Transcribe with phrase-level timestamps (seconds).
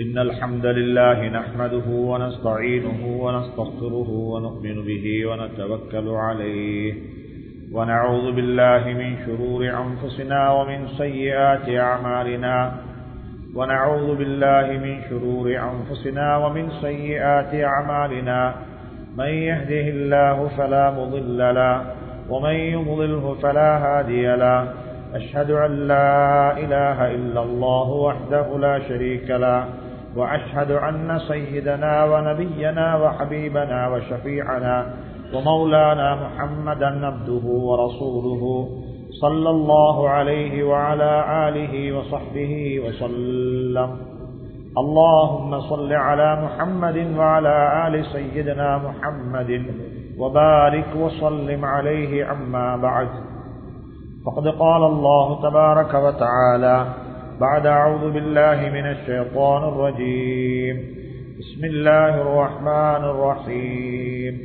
[0.00, 6.94] إن الحمد لله نحمده ونستعينه ونستغفره ونؤمن به ونتوكل عليه.
[7.72, 12.72] ونعوذ بالله من شرور أنفسنا ومن سيئات أعمالنا.
[13.54, 18.54] ونعوذ بالله من شرور أنفسنا ومن سيئات أعمالنا.
[19.16, 21.84] من يهده الله فلا مضل له
[22.30, 24.72] ومن يضلله فلا هادي له.
[25.14, 29.85] أشهد أن لا إله إلا الله وحده لا شريك له.
[30.16, 34.86] وأشهد أن سيدنا ونبينا وحبيبنا وشفيعنا
[35.34, 38.68] ومولانا محمدا عبده ورسوله
[39.20, 41.12] صلى الله عليه وعلى
[41.48, 43.90] آله وصحبه وسلم.
[44.78, 49.64] اللهم صل على محمد وعلى آل سيدنا محمد
[50.18, 53.08] وبارك وسلم عليه عما بعد.
[54.26, 57.05] فقد قال الله تبارك وتعالى
[57.40, 60.76] بعد أعوذ بالله من الشيطان الرجيم.
[61.38, 64.40] بسم الله الرحمن الرحيم.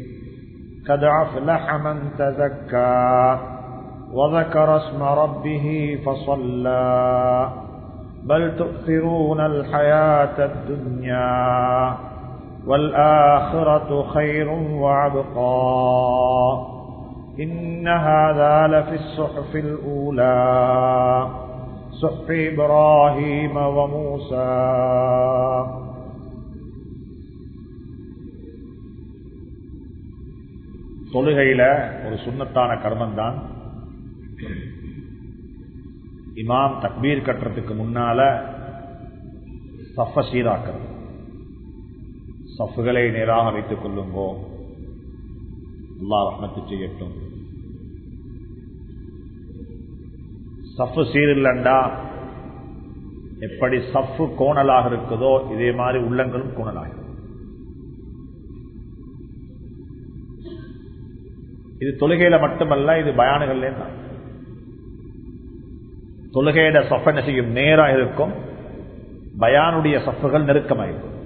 [0.90, 3.38] قد أفلح من تزكى
[4.14, 7.50] وذكر اسم ربه فصلى.
[8.24, 11.94] بل تؤثرون الحياة الدنيا
[12.68, 15.72] والآخرة خير وعبقى
[17.40, 21.28] إن هذا لفي الصحف الأولى.
[22.01, 24.53] صحف إبراهيم وموسى
[31.13, 31.63] தொழுகையில
[32.07, 33.37] ஒரு சுண்ணத்தான கர்மம் தான்
[36.37, 38.21] இமாம் தக்பீர் கட்டுறதுக்கு முன்னால
[39.97, 40.89] சஃப சீராக்கிறது
[42.57, 44.29] சஃப்புகளை நேராக வைத்துக் கொள்ளுங்கோ
[46.01, 47.15] அல்லா ரஹ்மத்து செய்யட்டும்
[50.78, 51.78] சஃபு சீரில்லண்டா?
[53.48, 57.00] எப்படி சஃபு கோணலாக இருக்குதோ இதே மாதிரி உள்ளங்களும் கோணலாக
[61.84, 63.96] இது தொழுகையில மட்டுமல்ல இது பயானுகள் தான்.
[66.36, 68.34] தொழுகையிட சஃப் என்ன செய்யும் நேராக இருக்கும்
[69.44, 71.18] பயானுடைய சஃப்புகள் நெருக்கமாயிருக்கும்.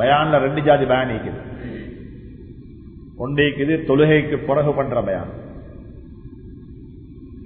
[0.00, 1.42] பயான்ல ரெண்டு ஜாதி பயான் இருக்குது
[3.24, 5.32] ஒன்றைக்குது தொழுகைக்கு பிறகு பண்ற பயான்.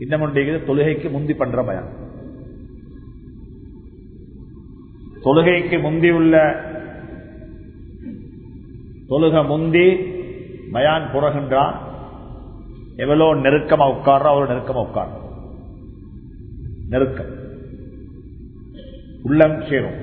[0.01, 1.89] இன்னும் தொழுகைக்கு முந்தி பண்ற பயம்.
[5.25, 6.65] தொழுகைக்கு முந்தி உள்ள
[9.09, 9.97] தொழுக முந்தி
[10.73, 11.75] பயான் புறகின்றான்
[12.97, 15.21] எவ்வளோ நெருக்கமா உட்கார்றா அவ்வளோ நெருக்கமா உட்கார்.
[16.89, 17.39] நெருக்கம்.
[19.23, 19.99] உள்ளம் சேரும்.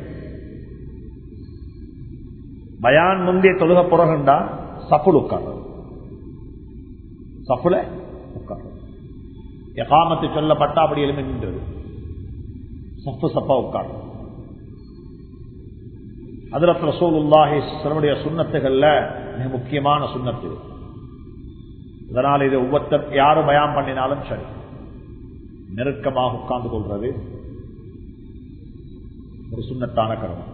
[2.82, 4.50] பயான் முந்தைய தொழுக புறகுண்டா
[4.90, 5.56] சப்புல் உட்கார்.
[7.48, 7.97] சப்புல
[9.78, 11.60] எகாமத்து சொல்லப்பட்டா அப்படி எழுமி நின்றது
[13.06, 13.90] சப்பு சப்பா உட்கார்.
[16.52, 18.86] அதிரத்துல ரசூலுல்லாஹி சிலருடைய சுண்ணத்துகள்ல
[19.38, 20.50] மிக முக்கியமான சுண்ணத்து
[22.10, 24.46] இதனால் இது ஒவ்வொருத்தர் யாரும் பயம் பண்ணினாலும் சரி.
[25.78, 27.10] நெருக்கமாக உட்கார்ந்து கொள்றது
[29.52, 30.54] ஒரு சுண்ணத்தான கருமம்.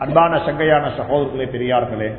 [0.00, 2.10] அன்பான சங்கையான சகோதரர்களே பெரியார்களே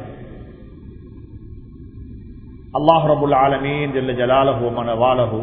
[2.73, 5.41] அல்லாஹ் ரபுல் ஆலமீன் ஜல்ல ஜலாலஹோ மனவாலஹோ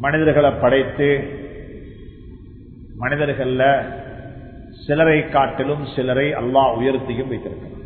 [0.00, 1.28] மனிதர்களை படைத்து
[2.96, 3.84] மனிதர்கள
[4.86, 7.78] சிலரை காட்டிலும் சிலரை அல்லாஹ் உயர்த்தியும் வைத்திருக்கிறார்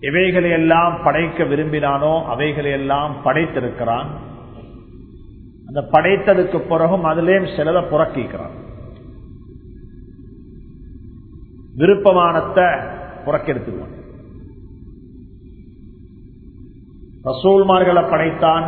[0.00, 4.06] எவைகளை எல்லாம் படைக்க விரும்பினானோ அவைகளை எல்லாம் படைத்திருக்கிறான்.
[5.66, 8.54] அந்த படைத்ததுக்கு பிறகும் அதிலேயும் சிலரை புறக்கிக்கிறான்
[11.74, 12.64] விருப்பமானத்தை
[13.26, 14.02] புறக்கெடுத்துவான்
[17.24, 18.64] ரசூல்மார்களை படைத்தான்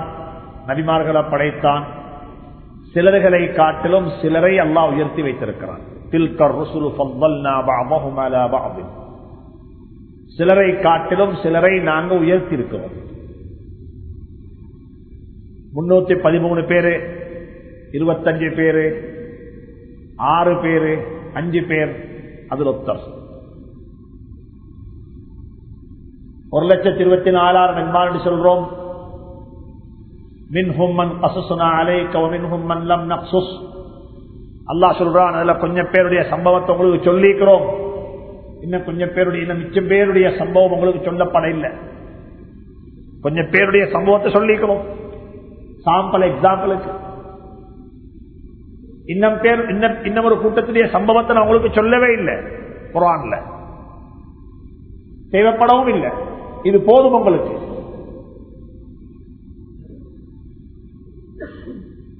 [0.66, 1.84] நபிமார்களை படைத்தான்.
[2.92, 5.80] சிலர்களை காட்டிலும் சிலரை அல்லாஹ் உயர்த்தி வைத்திருக்கிறான்.
[10.36, 13.04] சிலரை காட்டிலும் சிலரை நாங்கள் உயர்த்தி இருக்கிறோம்
[15.76, 16.94] முன்னூத்தி பதிமூணு பேரு
[17.92, 18.84] இருபத்தஞ்சு பேரு
[20.16, 21.92] ஆறு பேரு அஞ்சு பேர்
[22.48, 23.04] அதில் ஒத்தர்.
[26.50, 28.66] ஒரு லட்சத்தி இருபத்தி நாலாயிரம் என்பார் சொல்றோம்.
[30.52, 30.76] லம்
[34.66, 37.64] அல்லா சொல்றான் அதுல கொஞ்சம் பேருடைய சம்பவத்தை உங்களுக்கு சொல்லிக்கிறோம்.
[38.60, 41.70] இன்னும் கொஞ்சம் பேருடைய இன்னும் மிச்சம் பேருடைய சம்பவம் உங்களுக்கு சொல்லப்பட இல்லை
[43.22, 44.80] கொஞ்சம் பேருடைய சம்பவத்தை சொல்லிக்கிறோம்.
[45.86, 46.90] சாம்பிள் எக்ஸாம்பிளுக்கு
[49.04, 52.34] இன்னும் பேர் இன்னும் இன்னும் ஒரு கூட்டத்துடைய சம்பவத்தை நான் உங்களுக்கு சொல்லவே இல்லை.
[52.92, 53.42] குரான்ல.
[55.30, 56.34] தேவைப்படவும் இல்லை.
[56.66, 57.54] இது போதும் உங்களுக்கு.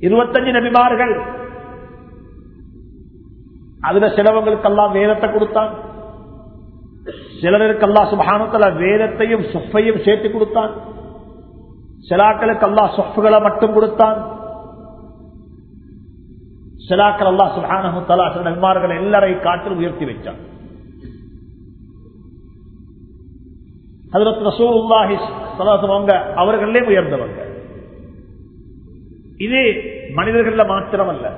[0.06, 1.14] இருபத்தஞ்சு நபிமார்கள்.
[3.80, 5.72] அதுல சிலவங்களுக்கு எல்லாம் வேதத்தை கொடுத்தான்.
[7.42, 10.72] சிலருக்கெல்லாம் சுபானத்துல வேதத்தையும் சொஃபையும் சேர்த்து கொடுத்தான்.
[12.08, 14.18] சிலாக்களுக்கு அல்லா சொஃப்களை மட்டும் கொடுத்தான்.
[16.88, 20.40] சிலாக்கள் அல்லா சுபானு தலா சில நபிமார்கள் எல்லாரையும் காட்டில் உயர்த்தி வைச்சான்
[24.16, 25.16] ஹதரத் ரசூலுல்லாஹி
[25.58, 27.42] சலாசவங்க அவர்களே உயர்ந்தவங்க.
[29.36, 29.82] இது
[30.14, 31.34] மனிதர்கள மாத்திரம் அல்ல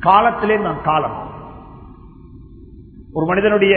[0.00, 1.30] காலத்திலே நான் காலம்.
[3.12, 3.76] ஒரு மனிதனுடைய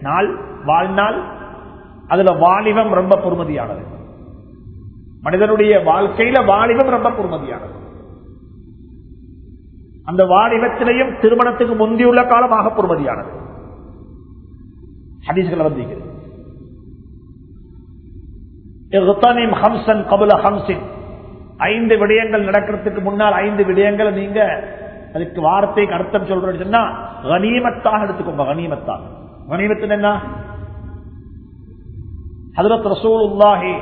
[0.00, 1.22] நாள் வாழ்நாள்
[2.08, 3.84] அதுல வாலிபம் ரொம்ப பொறுமதியானது.
[5.20, 7.76] மனிதனுடைய வாழ்க்கையில வாலிபம் ரொம்ப பொறுமதியானது.
[10.04, 13.36] அந்த வாலிபத்திலையும் திருமணத்துக்கு முந்தியுள்ள காலமாக பொறுமதியானது.
[15.28, 16.07] ஹதீஸ்கள் வந்தீங்க
[21.58, 24.68] ஐந்து விடயங்கள் நடக்கிறதுக்கு முன்னால் ஐந்து விடயங்கள் நீங்க
[25.14, 29.00] அதுக்கு வார்த்தைக்கு அர்த்தம் சொல்றேன்னு சொன்னா கனிமத்தாக எடுத்துக்கோங்க கனிமத்தாக.
[29.48, 30.22] கனிமத்தின் என்ன?
[32.56, 33.72] ஹதரத் ரசூலுல்லாஹி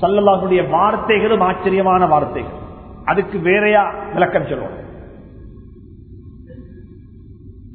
[0.00, 2.52] சல்லல்லாஹுடைய வார்த்தைகளும் ஆச்சரியமான வார்த்தைகள்.
[3.04, 4.82] அதுக்கு வேறையா விளக்கம் சொல்லுவோம்.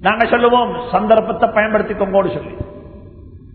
[0.02, 2.56] நாங்க சொல்லுவோம் சந்தர்ப்பத்தை பயன்படுத்திக்கோங்கோடு சொல்லி.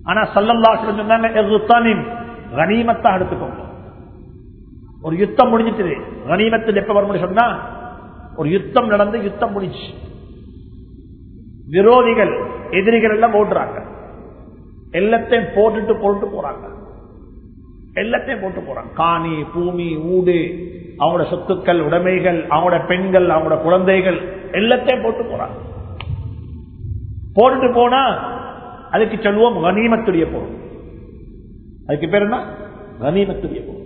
[0.05, 2.24] ஆனா சல்லல்லா சொன்னாங்க
[2.55, 3.63] கனிமத்தா எடுத்துக்கோங்க.
[5.03, 7.69] ஒரு யுத்தம் முடிஞ்சிட்டு கனிமத்தில் எப்ப வரும் சொன்னா
[8.37, 9.87] ஒரு யுத்தம் நடந்து யுத்தம் முடிஞ்சு.
[11.71, 13.83] விரோதிகள் எதிரிகள் எல்லாம் ஓடுறாங்க.
[14.93, 16.73] எல்லாத்தையும் போட்டுட்டு போட்டு போறாங்க.
[17.95, 18.93] எல்லாத்தையும் போட்டு போறாங்க.
[18.93, 20.69] காணி பூமி ஊடு
[20.99, 25.57] அவங்களோட சொத்துக்கள் உடைமைகள் அவங்களோட பெண்கள் அவங்களோட குழந்தைகள் எல்லாத்தையும் போட்டு போறாங்க.
[27.35, 28.07] போட்டுட்டு போனா
[28.91, 30.63] அதுக்கு சொல்லுவோம் கனிமத்துடைய பொருள்.
[31.87, 32.45] அதுக்கு பேர் என்ன?
[33.01, 33.83] கனிமத்துடைய பொருள்.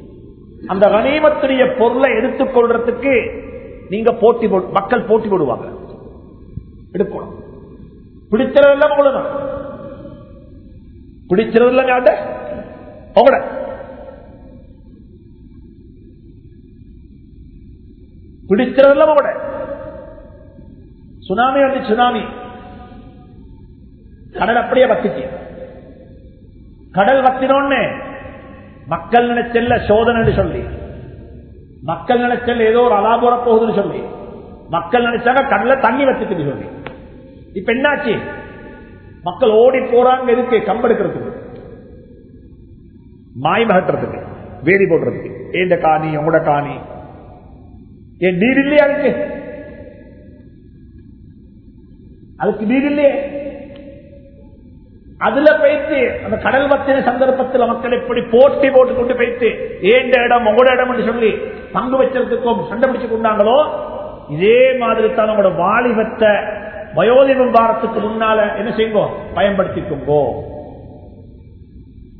[0.66, 3.42] அந்த கனிமத்துடைய பொருளை எடுத்துக்கொள்றதுக்கு
[3.88, 5.76] நீங்க போட்டி மக்கள் போட்டி போடுவாங்க.
[6.92, 7.34] எடுக்கணும்.
[8.30, 9.46] பிடிச்சதெல்லாம் அவ்வளவுதான்.
[11.28, 12.16] பிடிச்சதெல்லாம் யாட்ட
[13.14, 13.56] உங்களோட
[18.48, 19.38] பிடிச்சதெல்லாம் உங்களோட
[21.18, 22.20] சுனாமி வந்து சுனாமி.
[24.32, 25.37] கடல் அப்படியே வத்திச்சு
[26.98, 27.96] கடல் வத்தினோன்னு
[28.86, 30.64] மக்கள் நினைச்சல்ல சோதனை சொல்லி.
[31.82, 34.02] மக்கள் நினைச்சல் ஏதோ ஒரு அலாபுர போகுதுன்னு சொல்லி.
[34.68, 36.64] மக்கள் நினைச்சாங்க கடல தண்ணி வச்சுட்டு சொல்லி.
[37.52, 38.18] இப்ப என்னாச்சு?
[39.22, 40.56] மக்கள் ஓடி போறாங்க எதுக்கு?
[40.56, 41.36] கம்பெடுக்கிறதுக்கு
[43.34, 44.22] மாய் மகட்டுறதுக்கு.
[44.62, 45.56] வேலி போடுறதுக்கு.
[45.56, 46.74] ஏந்த காணி உங்களோட காணி?
[48.18, 49.26] ஏன் நீர் இல்லையா அதுக்கு?
[52.36, 53.37] அதுக்கு நீர் இல்லையே.
[55.18, 59.48] அதுல போயிட்டு அந்த கடல் பத்தின சந்தர்ப்பத்தில் மக்கள் எப்படி போட்டி போட்டு கொண்டு போயிட்டு
[59.82, 60.46] ஏண்ட இடம்?
[60.46, 61.30] உங்களோட இடம் என்று சொல்லி
[61.72, 63.56] பங்கு வச்சிருக்கும் சண்டை பிடிச்சு கொண்டாங்களோ?
[64.28, 66.32] இதே மாதிரி தான் நம்மளோட வாலிபத்தை
[66.94, 69.04] வயோதிபம் வாரத்துக்கு முன்னால என்ன செய்யுங்கோ?
[69.34, 70.22] பயன்படுத்திக்கோங்கோ.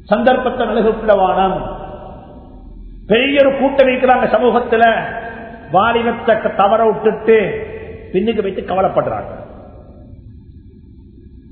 [0.05, 1.59] சந்தர்ப்பத்தை நலகுப்பிடவானம்
[3.07, 4.85] பெரிய ஒரு கூட்டம் வைக்கிறாங்க சமூகத்துல
[5.73, 7.39] வாலிபத்தை தவற விட்டுட்டு
[8.13, 9.33] பின்னுக்கு வைத்து கவலைப்படுறாங்க.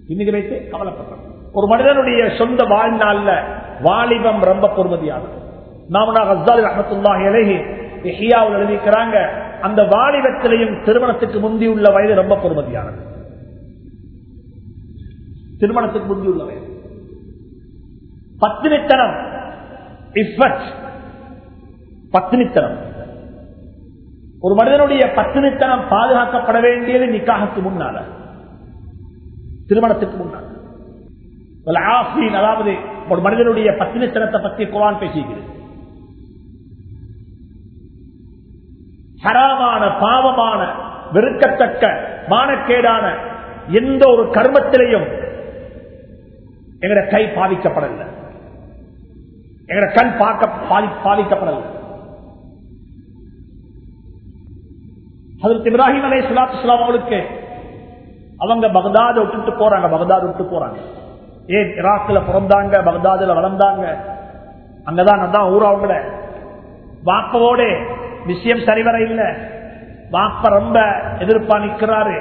[0.08, 1.25] பின்னுக்கு வைத்து கவலைப்படுறாங்க.
[1.56, 3.44] ஒரு மனிதனுடைய சொந்த வாழ்நாள்ல
[3.82, 5.36] வாலிபம் ரொம்ப பொறுமதியானது.
[5.90, 7.54] நாமனா ஹஸ்தாலி ரஹமத்துல்லாஹி அலைஹி
[8.02, 9.28] ஹியாவில் எழுதிக்கிறாங்க
[9.60, 13.00] அந்த வாலிபத்திலையும் திருமணத்துக்கு முந்தி உள்ள வயது ரொம்ப பொறுமதியானது.
[15.58, 16.68] திருமணத்துக்கு முந்தி உள்ள வயது.
[18.40, 19.14] பத்தினித்தனம்
[22.12, 22.76] பத்தினித்தனம்.
[24.40, 28.00] ஒரு மனிதனுடைய பத்தினித்தனம் பாதுகாக்கப்பட வேண்டியது நிக்காகத்துக்கு முன்னால
[29.66, 30.54] திருமணத்துக்கு முன்னால.
[31.66, 32.72] அதாவது
[33.10, 35.42] ஒரு மனிதனுடைய பத்தினித்தனத்தை பற்றி குரான் பேசுகிறது.
[39.22, 40.60] ஹராமான பாவமான
[41.14, 41.84] வெறுக்கத்தக்க
[42.32, 43.04] மானக்கேடான
[43.80, 45.06] எந்த ஒரு கர்மத்திலையும்
[46.82, 48.04] எங்கட கை பாதிக்கப்படல
[49.68, 50.74] எங்கட கண் பார்க்க
[51.06, 51.62] பாதிக்கப்படல
[55.42, 57.18] அதற்கு இப்ராஹிம் அலை சுலாத்து அவங்களுக்கு
[58.40, 60.78] அவங்க பகதாத விட்டுட்டு போறாங்க பகதாத் விட்டு போறாங்க.
[61.46, 63.96] ஏன் ஈராக்ல பிறந்தாங்க பக்தாதுல வளர்ந்தாங்க?
[64.86, 66.00] அங்கதான் அதான் ஊர் அவங்கள.
[67.04, 67.86] வாப்பவோட
[68.26, 69.36] விஷயம் சரிவர இல்ல.
[70.12, 70.80] வாப்ப ரொம்ப
[71.18, 72.20] எதிர்ப்பா நிக்கிறாரு.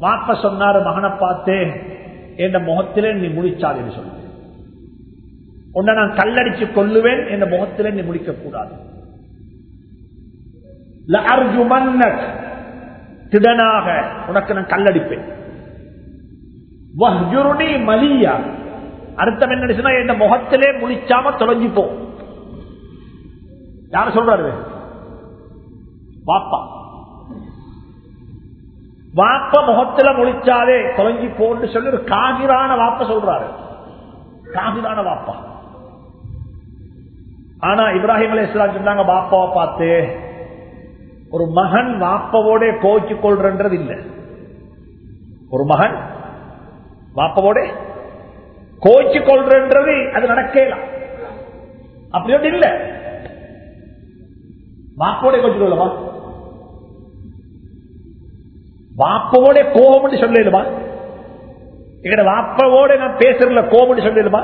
[0.00, 1.70] வாப்ப சொன்னாரு மகனை பார்த்து
[2.36, 4.18] என் முகத்திலே நீ முடிச்சாது சொன்ன
[5.72, 8.88] உன்னை நான் கல்லடிச்சு கொள்ளுவேன் என் முகத்திலே நீ முடிக்க கூடாது
[13.30, 15.39] திடனாக உனக்கு நான் கல்லடிப்பேன்.
[17.86, 18.34] மலியா
[19.16, 21.94] அர்த்தம் என்ன சொன்னா இந்த முகத்திலே முழிச்சாம தொலைஞ்சிப்போம்
[23.92, 24.50] யார சொல்றாரு
[26.26, 26.60] வாப்பா
[29.14, 33.48] வாப்ப முகத்துல முழிச்சாலே தொலைஞ்சி போன்னு சொல்லி ஒரு காகிரான வாப்ப சொல்றாரு
[34.52, 35.34] காகிரான வாப்பா
[37.62, 39.88] ஆனா இப்ராஹிம் அலி இஸ்லாம் சொன்னாங்க வாப்பாவை பார்த்து
[41.30, 43.92] ஒரு மகன் வாப்பவோட கோச்சு கொள்றது இல்ல
[45.50, 45.96] ஒரு மகன்
[47.14, 47.58] வாப்பவோட?
[48.82, 50.84] கோச்சு கொள்றது அது நடக்கலாம்
[52.10, 52.66] அப்படி ஒன்று இல்ல.
[54.96, 55.88] வாப்போட கோச்சு கொள்ளவா
[58.96, 60.62] வாப்பவோட கோபம் சொல்லலுமா
[62.02, 64.42] எங்கட வாப்பவோட நான் பேசுறதுல கோபம் சொல்லலுமா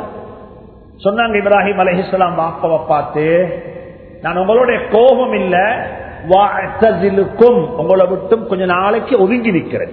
[1.05, 3.25] சொன்னாங்க இப்ராஹிம் அலஹிஸ்லாம் வாப்பவை பார்த்து
[4.23, 5.57] நான் உங்களுடைய கோபம் இல்ல.
[7.79, 9.93] உங்களை விட்டும் கொஞ்ச நாளைக்கு ஒதுங்கி நிற்கிறேன்.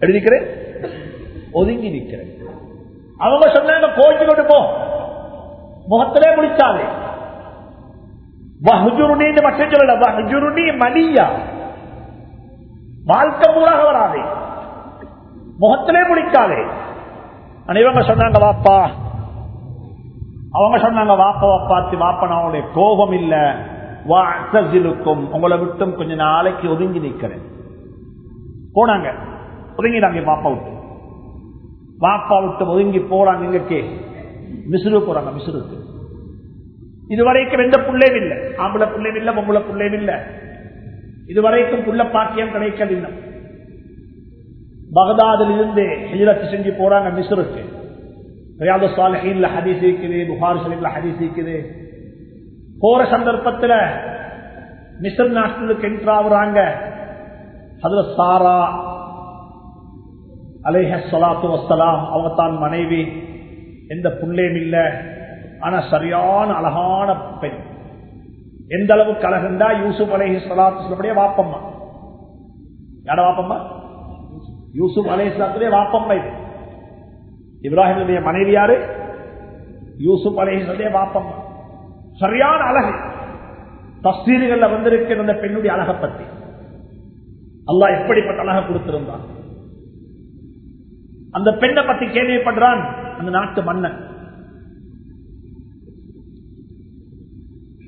[0.00, 0.63] எழுதிக்கிறேன்
[1.52, 2.32] ஒதுங்கி நிற்கிறேன்
[3.18, 4.72] அவங்க சொன்னாங்க கோச்சு கொண்டு போ.
[5.86, 6.84] முகத்திலே முடிச்சாலே.
[8.64, 9.98] வஹுஜுருணி மட்டும் சொல்லல.
[10.00, 11.26] வஹுஜுருணி மலியா
[13.04, 14.22] வாழ்க்கை பூராக வராதே.
[15.58, 16.66] முகத்திலே முடிக்காதே
[17.74, 18.90] இவங்க சொன்னாங்க வாப்பா.
[20.52, 23.56] அவங்க சொன்னாங்க வாப்பாவை வாப்பா வாப்பனாவுடைய கோபம் இல்ல.
[24.06, 27.42] வாசிலுக்கும் உங்களை விட்டும் கொஞ்ச நாளைக்கு ஒதுங்கி நிற்கிறேன்
[28.74, 29.12] போனாங்க.
[29.76, 30.73] ஒதுங்கினாங்க பாப்பா விட்டு.
[32.04, 33.80] பாப்பா விட்டு ஒதுங்கி போறாங்க எங்களுக்கு
[34.72, 35.78] மிசுரு போறாங்க மிசுருக்கு
[37.14, 38.36] இதுவரைக்கும் எந்த பிள்ளையும் இல்லை.
[38.64, 40.16] ஆம்பளை பிள்ளையும் இல்லை பொம்பளை பிள்ளையும் இல்லை.
[41.32, 43.10] இதுவரைக்கும் புள்ள பாக்கியம் கிடைக்கவில்லை.
[44.96, 47.62] பகதாதில் இருந்து ஹிஜரத்து செஞ்சு போறாங்க மிஸ்ருக்கு.
[48.64, 51.56] ரியாது சாலஹீன்ல ஹதீஸ் இருக்குது புகார் ஷரீஃப்ல ஹதீஸ் இருக்குது.
[52.82, 53.78] போற சந்தர்ப்பத்தில்
[55.04, 56.58] மிசர் நாட்டுக்கு என்ட்ராவுறாங்க
[57.84, 58.58] அதுல சாரா
[60.64, 63.22] அலைஹ சலாத்து வசலாம் அவங்க தான் மனைவி.
[63.88, 65.02] எந்த புள்ளையும் இல்ல.
[65.60, 67.58] ஆனா சரியான அழகான பெண்.
[68.68, 69.86] எந்த அளவுக்கு அழகுண்டா?
[69.86, 71.72] யூசுப் அலேஹி சலாத்து சொல்லபடியே வாப்பம்மா.
[73.04, 73.60] யார வாப்பம்மா?
[74.72, 76.30] யூசுப் அலேஹாத்துடைய வாப்பம்மா இது.
[77.62, 78.86] இப்ராஹிமுடைய மனைவி யாரு?
[79.98, 81.42] யூசுப் அலேஹினுடைய வாப்பம்மா.
[82.12, 82.92] சரியான அழகு.
[84.02, 86.24] தஸ்தீர்கள் வந்திருக்கிற அந்த பெண்ணுடைய அழகை பத்தி.
[87.66, 89.42] அல்லாஹ் எப்படிப்பட்ட அழகை கொடுத்திருந்தான்?
[91.34, 92.82] அந்த பெண்ணை பத்தி கேள்விப்படுறான்
[93.18, 93.98] அந்த நாட்டு மன்னன்.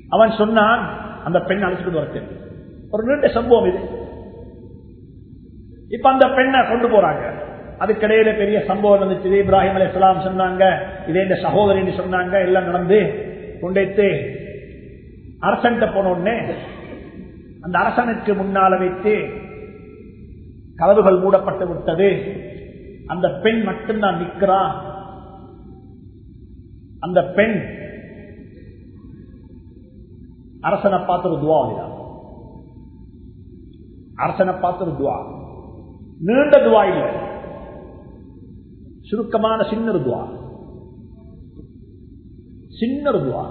[0.09, 0.81] அவன் சொன்னான்
[1.23, 2.21] அந்த பெண் அழைச்சிட்டு வரத்து
[2.91, 3.79] ஒரு நீண்ட சம்பவம் இது.
[5.89, 7.23] இப்ப அந்த பெண்ணை கொண்டு போறாங்க.
[7.79, 9.41] அதுக்கிடையில பெரிய சம்பவம் நடந்துச்சு.
[9.41, 10.63] இப்ராஹிம் அலி இஸ்லாம் சொன்னாங்க.
[11.09, 12.41] இதே இந்த சகோதரின்னு சொன்னாங்க.
[12.45, 12.99] எல்லாம் நடந்து
[13.61, 14.07] கொண்டைத்து
[15.41, 16.37] அரசன்ட்ட போன உடனே
[17.61, 19.13] அந்த அரசனுக்கு முன்னால வைத்து
[20.75, 22.09] கதவுகள் மூடப்பட்டு விட்டது.
[23.12, 24.60] அந்த பெண் மட்டும்தான் நிற்கிறா
[27.02, 27.56] அந்த பெண்
[30.62, 31.80] அரசனை பார்த்து ஒரு துவா இல்ல
[34.18, 35.16] அரசனை பார்த்து ஒரு துவா
[36.20, 37.08] நீண்ட துவா இல்லை
[39.08, 40.22] சுருக்கமான சின்ன துவா
[42.80, 43.44] சின்ன துவா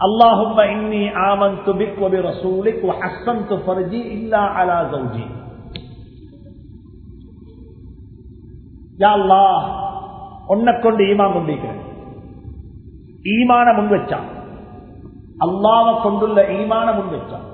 [0.00, 5.26] اللهم إني آمنت بك وبرسولك وحسنت فرجي إلا على زوجي
[8.99, 9.63] யா அல்லாஹ்
[10.47, 11.81] உன்னை கொண்டு ஈமான் கொண்டிருக்கிறேன்.
[13.23, 14.27] ஈமான முன் வச்சான்.
[15.39, 17.45] அல்லாவை கொண்டுள்ள ஈமான முன் வச்சான்.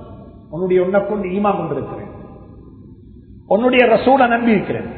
[0.50, 2.10] உன்னுடைய உன்னை கொண்டு ஈமான் கொண்டிருக்கிறேன்.
[3.48, 4.90] உன்னுடைய ரசூலை நம்பி இருக்கிறேன்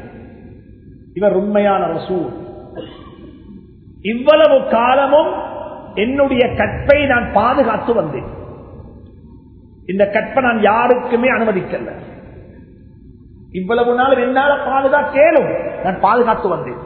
[1.14, 2.34] இவர் உண்மையான ரசூல்.
[4.02, 5.32] இவ்வளவு காலமும்
[5.96, 8.30] என்னுடைய கற்பை நான் பாதுகாத்து வந்தேன்.
[9.88, 11.92] இந்த கற்பை நான் யாருக்குமே அனுமதிக்கல.
[13.52, 16.78] இவ்வளவு நாள் என்னால கேளும் நான் பாதுகாத்து வந்தேன்.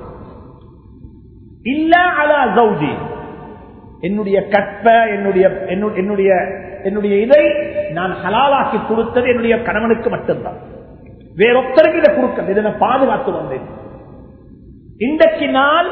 [1.61, 2.97] இல்ல அலா சௌஜி.
[3.99, 6.35] என்னுடைய கற்ப என்னுடைய என்னுடைய
[6.83, 7.43] என்னுடைய இதை
[7.91, 10.57] நான் ஹலாலாக்கி கொடுத்தது என்னுடைய கணவனுக்கு மட்டும்தான்.
[11.35, 13.61] வேறொத்தருக்கு இதை கொடுக்க இதை நான் பாதுகாத்து வந்தேன்.
[14.97, 15.87] இன்றைக்கு நாள்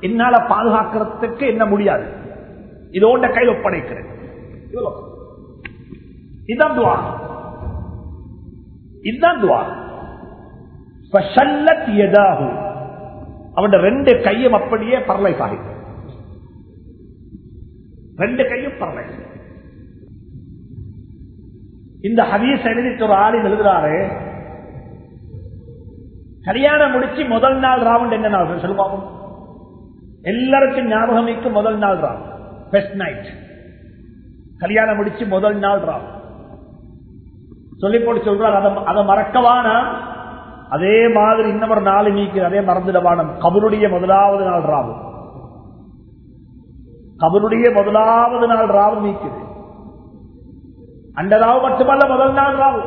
[0.00, 2.04] என்னால பாதுகாக்கிறதுக்கு என்ன முடியாது?
[2.90, 4.08] இதோட கையில் ஒப்படைக்கிறேன்.
[6.46, 6.96] இதுதான் துவா.
[9.02, 9.79] இதுதான் துவா.
[13.56, 15.72] அவன் ரெண்டு கையும் அப்படியே பரலைஸ் ஆகிட்டு
[18.18, 19.16] ரெண்டு கையும் பரலைஸ்
[22.00, 23.96] இந்த ஹதீஸ் எழுதிட்டு ஒரு ஆளில் எழுதுறாரு
[26.44, 28.98] கல்யாணம் முடிச்சு முதல் நாள் ராவுண்ட் என்ன நாள் சொல்லுவாங்க
[30.22, 32.26] எல்லாருக்கும் ஞாபகம் முதல் நாள் ராவுண்ட்
[32.70, 33.28] பெஸ்ட் நைட்
[34.58, 36.06] கல்யாணம் முடிச்சு முதல் நாள் ராவ்
[37.78, 39.76] சொல்லி போட்டு சொல்றாரு அதை மறக்கவானா
[40.70, 44.94] அதே மாதிரி இன்னொரு நாள் நீக்குது அதே மறந்துடவானம் கபருடைய முதலாவது நாள் ராவு.
[47.18, 49.48] கபருடைய முதலாவது நாள் ராவு நீக்குது.
[51.14, 52.80] அந்த ராவு மட்டுமல்ல முதல் நாள் ராவு.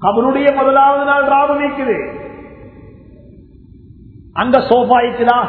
[0.00, 2.22] கபருடைய முதலாவது நாள் ராவு நீக்குது.
[4.32, 5.46] அங்க சோஃபா இருக்குதா?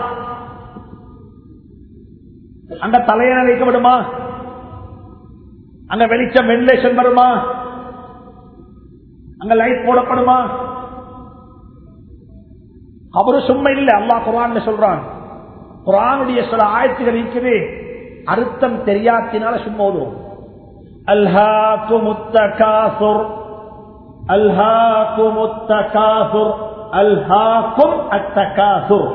[2.80, 4.06] அங்க தலையணை வைக்கப்படுமா?
[5.88, 7.64] அங்க வெளிச்சம் வெண்டிலேஷன் வருமா?
[9.46, 10.46] அங்க லைட் போடப்படுமா?
[13.12, 13.98] அவரு சும்மா இல்ல.
[13.98, 14.98] அல்லா குரான் சொல்றான்.
[15.86, 17.84] குரானுடைய சில ஆயத்துகள் இருக்குது.
[18.25, 20.24] அர்த்தம் தெரியாத்தினால சும்மா ஓதுவோம்.
[21.06, 23.25] அல்ஹாக்கு முத்தகாசுர்
[24.28, 26.54] அல்ஹாக்கு முத்தகாசுர்
[26.92, 29.12] அல்ஹாக்கும் அத்தகாசுர்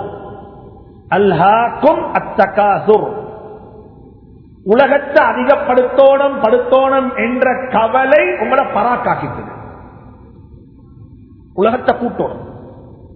[1.11, 3.09] அல்ஹாக்கும் அத்தகாசுர்
[4.65, 9.59] உலகத்தை அதிகப்படுத்தோணும் படுத்தோணும் என்ற கவலை உங்களை பராக்காக்கிட்டது.
[11.61, 12.47] உலகத்தை கூட்டணும்.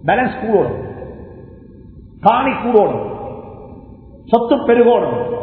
[0.05, 0.83] பேலன்ஸ் கூடணும்.
[2.21, 3.07] காணி கூடணும்.
[4.25, 5.33] சொத்து பெருகோணும்.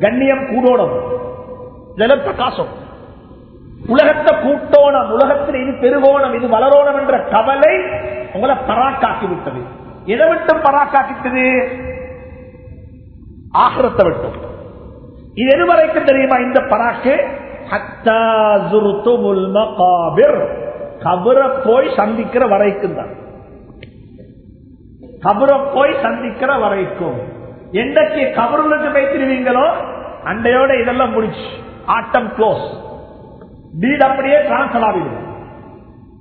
[0.00, 0.96] கண்ணியம் கூடணும்.
[1.96, 2.72] ஜலப்பிரகாசம்
[3.88, 5.10] உலகத்தை கூட்டோணம்.
[5.12, 6.34] உலகத்தில் இது பெருகோணம்.
[6.34, 7.74] இது வளரோணம் என்ற கவலை
[8.34, 9.60] உங்களை பராக்காக்கி விட்டது
[10.04, 11.68] எதை விட்டு பராக்காக்கிட்டது?
[13.50, 14.44] ஆகரத்தை விட்டும்.
[15.34, 17.44] இது எது வரைக்கும் தெரியுமா இந்த பராக்கு?
[21.06, 23.12] கபரை போய் சந்திக்கிற வரைக்கும் தான்.
[25.24, 27.18] கபரை போய் சந்திக்கிற வரைக்கும்.
[27.82, 29.66] என்றைக்கு கபருளுக்கு வைத்திருவீங்களோ
[30.24, 31.46] அண்டையோட இதெல்லாம் முடிச்சு.
[31.86, 32.66] ஆட்டம் க்ளோஸ்
[33.80, 35.22] வீடு அப்படியே டிரான்ஸ்பர் ஆகிடும்.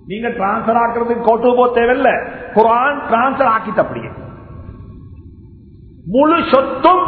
[0.07, 2.09] நீங்க டிரான்ஸ்பர் ஆக்குறதுக்கு கோட்டு போ தேவையில்ல.
[2.55, 4.09] குரான் டிரான்ஸ்பர் ஆக்கிட்டு அப்படியே.
[6.05, 7.03] முழு சொத்தும்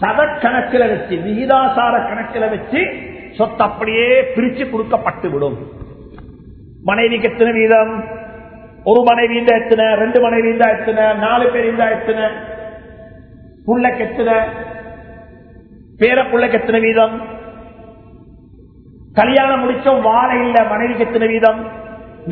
[0.00, 2.80] சதக்கணக்கில் வச்சு விகிதாசார கணக்கில் வச்சு
[3.36, 5.56] சொத்து அப்படியே பிரிச்சு கொடுக்கப்பட்டு விடும்
[6.86, 7.92] மனைவிக்கு எத்தனை வீதம்
[8.90, 12.26] ஒரு மனைவி இருந்தா எத்தனை ரெண்டு மனைவி இருந்தா எத்தனை நாலு பேர் இருந்தா எத்தனை
[13.66, 14.36] புள்ளக்கு எத்தனை
[16.00, 17.16] பேர புள்ளக்கு எத்தனை வீதம்
[19.20, 21.60] கல்யாணம் முடிச்சோம் வாழை இல்ல மனைவிக்கு எத்தனை வீதம்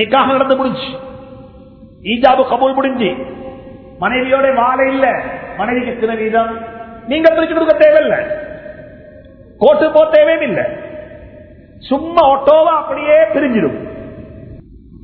[0.01, 0.89] நிக்காக நடந்து முடிஞ்சு
[2.13, 3.11] ஈஜாபு கபூல் முடிஞ்சு
[4.03, 5.07] மனைவியோட வாழை இல்ல
[5.59, 6.53] மனைவிக்கு எத்தனை வீதம்
[7.11, 8.21] நீங்க பிரிச்சு கொடுக்க தேவையில்லை.
[9.61, 10.65] கோட்டு போ தேவையில்லை
[11.91, 13.79] சும்மா ஒட்டோவா அப்படியே பிரிஞ்சிடும்.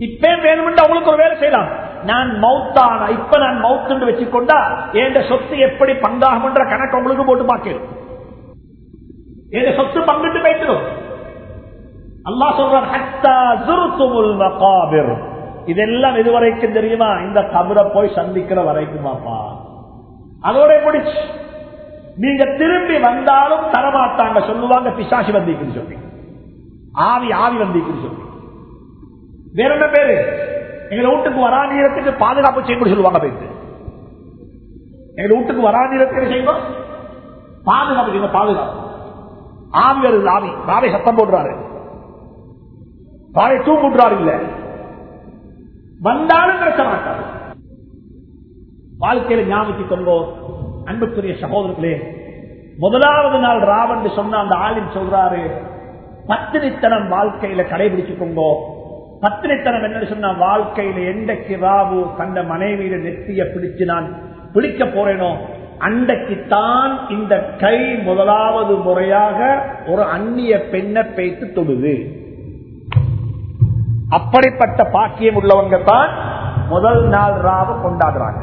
[0.02, 1.68] இப்பே வேணும்னு அவங்களுக்கு ஒரு வேலை செய்யலாம்.
[2.04, 7.82] நான் மவுத்தான இப்ப நான் மவுத்துன்னு வச்சுக்கொண்டா என் சொத்து எப்படி பங்காகும்ன்ற கணக்கு அவங்களுக்கு போட்டு பார்க்கிறோம்
[9.50, 10.82] என் சொத்து பங்கிட்டு வைத்திடும்
[12.24, 12.90] அல்லா சொல்றான்
[15.66, 17.06] இதெல்லாம் இதுவரைக்கும் தெரியுமா?
[17.06, 19.56] இந்த கபரை போய் சந்திக்கிற வரைக்குமாப்பா.
[20.42, 21.18] அதோட முடிச்சு.
[22.16, 25.96] நீங்க திரும்பி வந்தாலும் தரமாட்டாங்க சொல்லுவாங்க பிசாசி வந்திக்குன்னு சொல்லி.
[26.92, 28.31] ஆவி ஆவி வந்திக்குன்னு சொல்லி.
[29.52, 30.16] வேற என்ன பேரு?
[30.90, 33.48] எங்களை வீட்டுக்கு வரா நேரத்துக்கு பாதுகாப்பு செய்யணும் சொல்லுவாங்க பேருக்கு
[35.16, 36.62] எங்களை வீட்டுக்கு வரா நேரத்துக்கு செய்யணும்
[37.64, 38.78] பாதுகாப்பு செய்யணும் பாதுகாப்பு.
[39.82, 40.50] ஆவி வருது ஆவி.
[40.66, 41.52] ராவை சத்தம் போடுறாரு.
[43.30, 44.32] பாவை தூங்குறாரு இல்ல.
[46.00, 47.20] வந்தாலும் பிரச்சனை மாட்டார்
[48.98, 50.16] வாழ்க்கையில ஞாபகத்தை கொண்டோ
[50.86, 51.94] அன்புக்குரிய சகோதரர்களே
[52.78, 55.40] முதலாவது நாள் ராவன் சொன்ன அந்த ஆளின் சொல்றாரு
[56.28, 58.60] பத்தினித்தனம் வாழ்க்கையில கடைபிடிச்சு கொண்டோம்
[59.22, 64.06] பத்திரித்தனம் என்ன சொன்ன வாழ்க்கையில எண்டைக்கு ராவு கண்ட மனைவியில நெத்திய பிடிச்சு நான்
[64.54, 65.28] பிடிக்க போறேனோ
[65.86, 67.76] அண்டைக்குத்தான் இந்த கை
[68.08, 69.38] முதலாவது முறையாக
[69.86, 71.94] ஒரு அந்நிய பெண்ணை பேத்து தொடுது.
[74.18, 76.10] அப்படிப்பட்ட பாக்கியம் உள்ளவங்க தான்
[76.68, 78.42] முதல் நாள் ராவ கொண்டாடுறாங்க.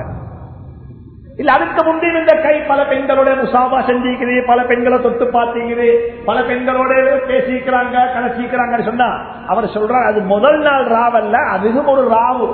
[1.39, 5.87] இல்ல அதுக்கு முந்தைய இந்த கை பல பெண்களோட முசாபா செஞ்சிக்குது பல பெண்களை தொட்டு பார்த்தீங்கன்னு
[6.25, 6.93] பல பெண்களோட
[7.29, 9.07] பேசிக்கிறாங்க கணச்சிக்கிறாங்கன்னு சொன்னா
[9.47, 12.47] அவர் சொல்றார் அது முதல் நாள் ராவல்ல அதுவும் ஒரு ராவு.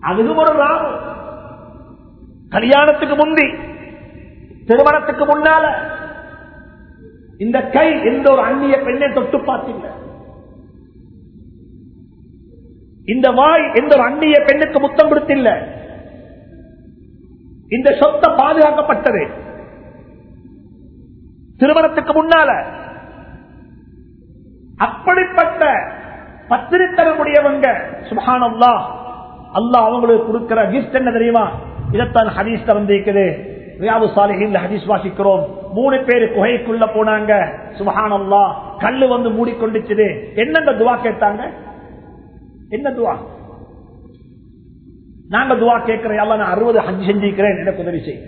[0.00, 0.88] அதுவும் ஒரு ராவு.
[2.50, 3.46] கல்யாணத்துக்கு முந்தி
[4.66, 5.64] திருமணத்துக்கு முன்னால
[7.38, 9.86] இந்த கை எந்த ஒரு அந்நிய பெண்ணை தொட்டு பார்த்தீங்க
[13.04, 15.83] இந்த வாய் எந்த ஒரு அந்நிய பெண்ணுக்கு முத்தம் கொடுத்தில்லை.
[17.76, 19.22] இந்த சொத்தை பாதுகாக்கப்பட்டது.
[21.58, 22.50] திருமணத்துக்கு முன்னால.
[24.76, 25.66] அப்படிப்பட்ட
[26.48, 27.66] பத்திரித்தனமுடையவங்க
[28.08, 28.72] சுபானல்லா
[29.54, 31.50] அல்லா அவங்களுக்கு கொடுக்கிற கிஃப்ட் என்ன தெரியுமா?
[31.92, 33.26] இதைத்தான் ஹதீஸ்ல வந்திருக்குது.
[33.80, 35.44] ரியாது சாலிஹின் ஹதீஸ் வாசிக்கிறோம்.
[35.72, 37.32] மூணு பேரு குகைக்குள்ள போனாங்க.
[37.78, 40.34] சுபஹானல்லா கல்லு வந்து மூடிக்கொண்டுச்சுது.
[40.34, 41.50] என்னங்க துவா கேட்டாங்க?
[42.68, 43.16] என்ன துவா?
[45.30, 48.20] நாங்க துவா கேட்கிறேன் எல்லாம் நான் அறுபது ஹஜ் செஞ்சிருக்கிறேன் எனக்கு உதவி செய்.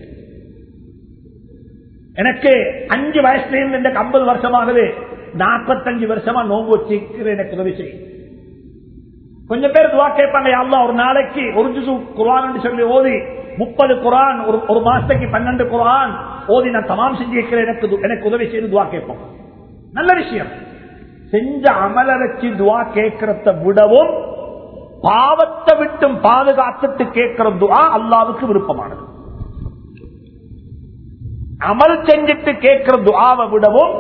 [2.15, 2.51] எனக்கு
[2.89, 4.95] அஞ்சு வயசுல இருந்து எனக்கு ஐம்பது வருஷமாகுது
[5.35, 7.93] நாற்பத்தஞ்சு வருஷமா நோம்பு வச்சிருக்கிறேன் எனக்கு உதவி செய்.
[9.49, 13.23] கொஞ்சம் பேர் துவா கேட்பாங்க யாருலாம் ஒரு நாளைக்கு ஒரு ஜிசு குரான் சொல்லி ஓதி
[13.57, 16.13] முப்பது குரான் ஒரு ஒரு மாசத்துக்கு பன்னெண்டு குரான்
[16.47, 19.19] ஓதி நான் தமாம் செஞ்சு எனக்கு எனக்கு உதவி செய்து துவா கேட்போம்.
[19.93, 20.49] நல்ல விஷயம்.
[21.31, 24.26] செஞ்ச அமலரச்சி துவா கேட்கறத விடவும்
[25.01, 29.03] பாவத்தை விட்டும் பாதுகாத்துட்டு கேட்கிற துவா அல்லாவுக்கு விருப்பமானது.
[31.71, 33.95] அமல் செஞ்சுட்டு கேட்கிற துவாவை விடவும்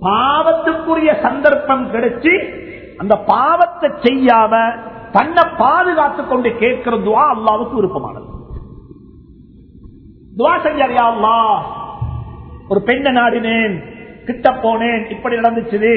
[0.00, 2.34] பாவத்துக்குரிய சந்தர்ப்பம் கிடைச்சி
[2.98, 4.52] அந்த பாவத்தை செய்யாம
[5.12, 8.26] தன்னை பாதுகாத்துக் கொண்டு கேட்கிற துவா அல்லாவுக்கு விருப்பமானது.
[10.36, 11.36] துவா செஞ்சாரியா அல்லா
[12.68, 13.74] ஒரு பெண்ணை நாடினேன்
[14.24, 15.94] கிட்ட போனேன் இப்படி நடந்துச்சு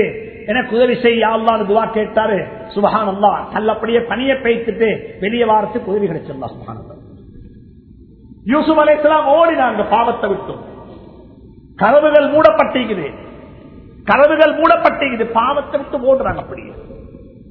[0.51, 2.39] எனக்கு உதவி செய்ய அல்லான்னு துவா கேட்டாரு
[2.75, 4.89] சுபஹான் அல்லா நல்லபடியே பணியை பேய்த்துட்டு
[5.21, 6.97] வெளியே வாரத்துக்கு உதவி கிடைச்சிருந்தா சுபஹான் அல்லா
[8.47, 10.63] யூசுப் அலைசலாம் ஓடினாங்க பாவத்தை விட்டும்
[11.79, 13.09] கதவுகள் மூடப்பட்டிருக்குது
[14.07, 16.73] கதவுகள் மூடப்பட்டிருக்குது பாவத்தை விட்டு ஓடுறாங்க அப்படியே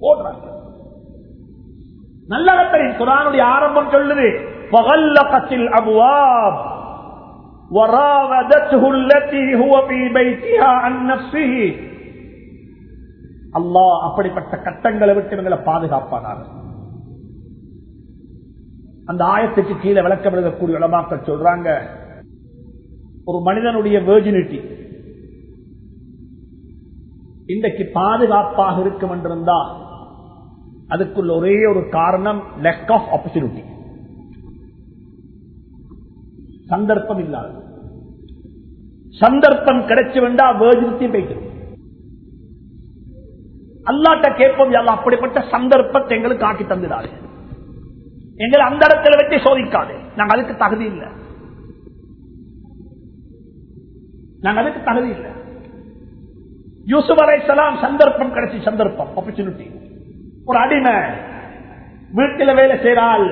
[0.04, 0.44] ஓடுறாங்க
[2.30, 4.28] நல்ல தெரியும் குரானுடைய ஆரம்பம் சொல்லுது
[4.72, 6.58] பகல்லகத்தில் அபுவாப்
[7.72, 11.54] وراودته التي هو في بيتها عن نفسه
[13.59, 16.43] அல்லா அப்படிப்பட்ட கட்டங்களை விட்டு இவங்களை பாதுகாப்பானார்.
[19.05, 21.69] அந்த ஆயத்துக்கு கீழே விளக்கம் எழுதக்கூடிய உலமாக்கள் சொல்றாங்க
[23.25, 24.61] ஒரு மனிதனுடைய வேர்ஜினிட்டி
[27.47, 29.59] இன்றைக்கு பாதுகாப்பாக இருக்கும் என்றிருந்தா
[30.89, 33.63] அதுக்குள்ள ஒரே ஒரு காரணம் லெக் ஆஃப் ஆப்பர்ச்சுனிட்டி
[36.67, 37.49] சந்தர்ப்பம் இல்லாத.
[39.21, 41.42] சந்தர்ப்பம் கிடைச்சு வேண்டா வேர்ஜினிட்டியும் போயிட்டு.
[43.93, 47.11] அல்லாட்ட கேட்போம் எல்லாம் அப்படிப்பட்ட சந்தர்ப்பத்தை எங்களுக்கு ஆக்கி தந்துடாது.
[48.37, 49.95] எங்களை அந்த இடத்துல வச்சு சோதிக்காது.
[50.17, 51.09] நாங்க அதுக்கு தகுதி இல்லை.
[54.41, 55.31] நாங்க அதுக்கு தகுதி இல்லை.
[56.85, 59.67] யூசுப் அலைசலாம் சந்தர்ப்பம் கிடைச்சி சந்தர்ப்பம் ஆப்பர்ச்சுனிட்டி
[60.45, 60.95] ஒரு அடிமை
[62.13, 63.27] வீட்டில் வேலை செய்யறாள்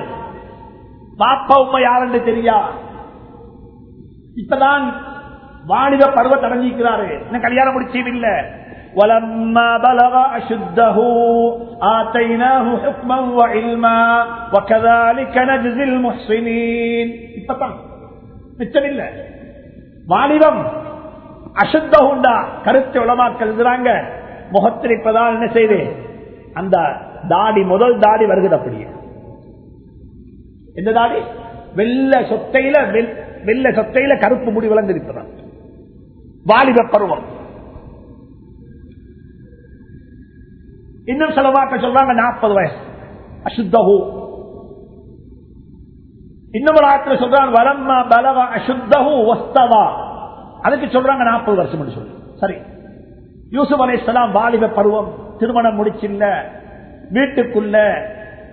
[1.17, 2.57] பாப்பா உண்மை யாருன்னு தெரியா?
[4.35, 4.93] இப்பதான்
[5.65, 8.59] வாணிப பருவ அடைஞ்சிக்கிறாரு இன்னும் கல்யாணம் முடிச்சும் இல்லை.
[8.94, 10.96] ولما بلغ أشده
[11.96, 13.98] آتيناه حكما وعلما
[14.54, 17.06] وكذلك نجزي المحسنين
[17.38, 17.76] இப்பதான்
[18.58, 19.02] மிச்சம் இல்ல
[20.06, 20.60] வாலிபம்
[21.56, 22.34] அசுத்தகுண்டா
[22.66, 23.90] கருத்து உளமாக்கள் இருக்கிறாங்க
[24.50, 25.78] முகத்தில் இப்பதான் என்ன செய்து
[26.54, 26.76] அந்த
[27.28, 28.86] தாடி முதல் தாடி வருகிறது அப்படியே
[30.76, 31.20] எந்த தாடி
[31.78, 32.76] வெள்ள சொத்தையில
[33.44, 35.30] வெள்ள சொத்தையில கருப்பு முடி விளந்திருக்கிறான்
[36.46, 37.24] வாலிப பருவம்
[41.05, 42.75] இன்னும் செலவாக்க சொல்றாங்க நாற்பது வயசு.
[43.43, 44.19] அசுத்தகு
[46.51, 49.89] இன்னும் ஒரு ஆத்துல சொல்றாங்க வரம்மா பலவ அசுத்தகு வஸ்தவா.
[50.61, 52.11] அதுக்கு சொல்றாங்க நாற்பது வருஷம் சொல்லி.
[52.39, 52.55] சரி.
[53.49, 56.41] யூசுப் அலை இஸ்லாம் வாலிப பருவம் திருமணம் முடிச்சில்ல
[57.13, 58.03] வீட்டுக்குள்ள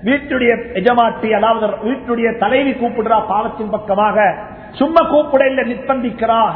[0.04, 4.34] வீட்டுடைய எஜமாட்டி அதாவது வீட்டுடைய தலைவி கூப்பிடுறா பாவத்தின் பக்கமாக.
[4.72, 6.50] சும்மா கூப்பிட இல்ல நிர்பந்திக்கிறா.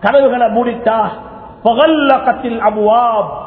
[0.00, 1.08] கதவுகளை மூடித்தா
[1.64, 3.39] பகல்ல கத்தில் அபுவாப்.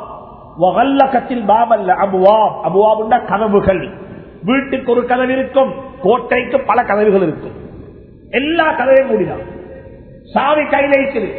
[3.26, 3.90] கதவுகள்
[4.44, 5.74] வீட்டுக்கு ஒரு கதவு இருக்கும்.
[6.02, 7.56] கோட்டைக்கு பல கதவுகள் இருக்கும்.
[8.30, 9.44] எல்லா கதவையும் மூடினான்
[10.34, 11.32] சாவி கையில் இருக்குது.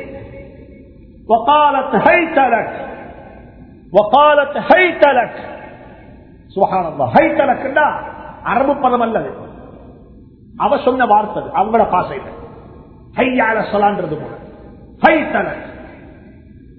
[1.28, 2.74] வக்காலத் ஹை தலக்
[3.92, 5.38] வக்காலத் ஹை தலக்
[6.54, 7.86] சுகானந்தா ஹை தலக்குன்னா
[8.42, 9.30] அரபு பதம் அல்லது.
[10.56, 12.18] அவ சொன்ன வார்த்தை அவங்கள பாசை
[13.16, 14.36] ஹையால சொல்லான்றது போல.
[15.00, 15.64] ஹை தலக்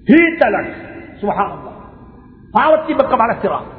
[0.06, 0.74] ஹீ தலக்
[1.22, 1.74] சுகானந்தா
[2.56, 3.74] பாவத்தி பக்கம் அழைக்கிறான்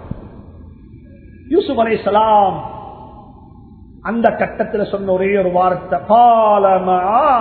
[1.49, 2.75] யூசுப் அலை சலாம்
[4.01, 7.35] அந்த கட்டத்தில் சொன்ன ஒரே ஒரு வார்த்தை காலமாதல்லா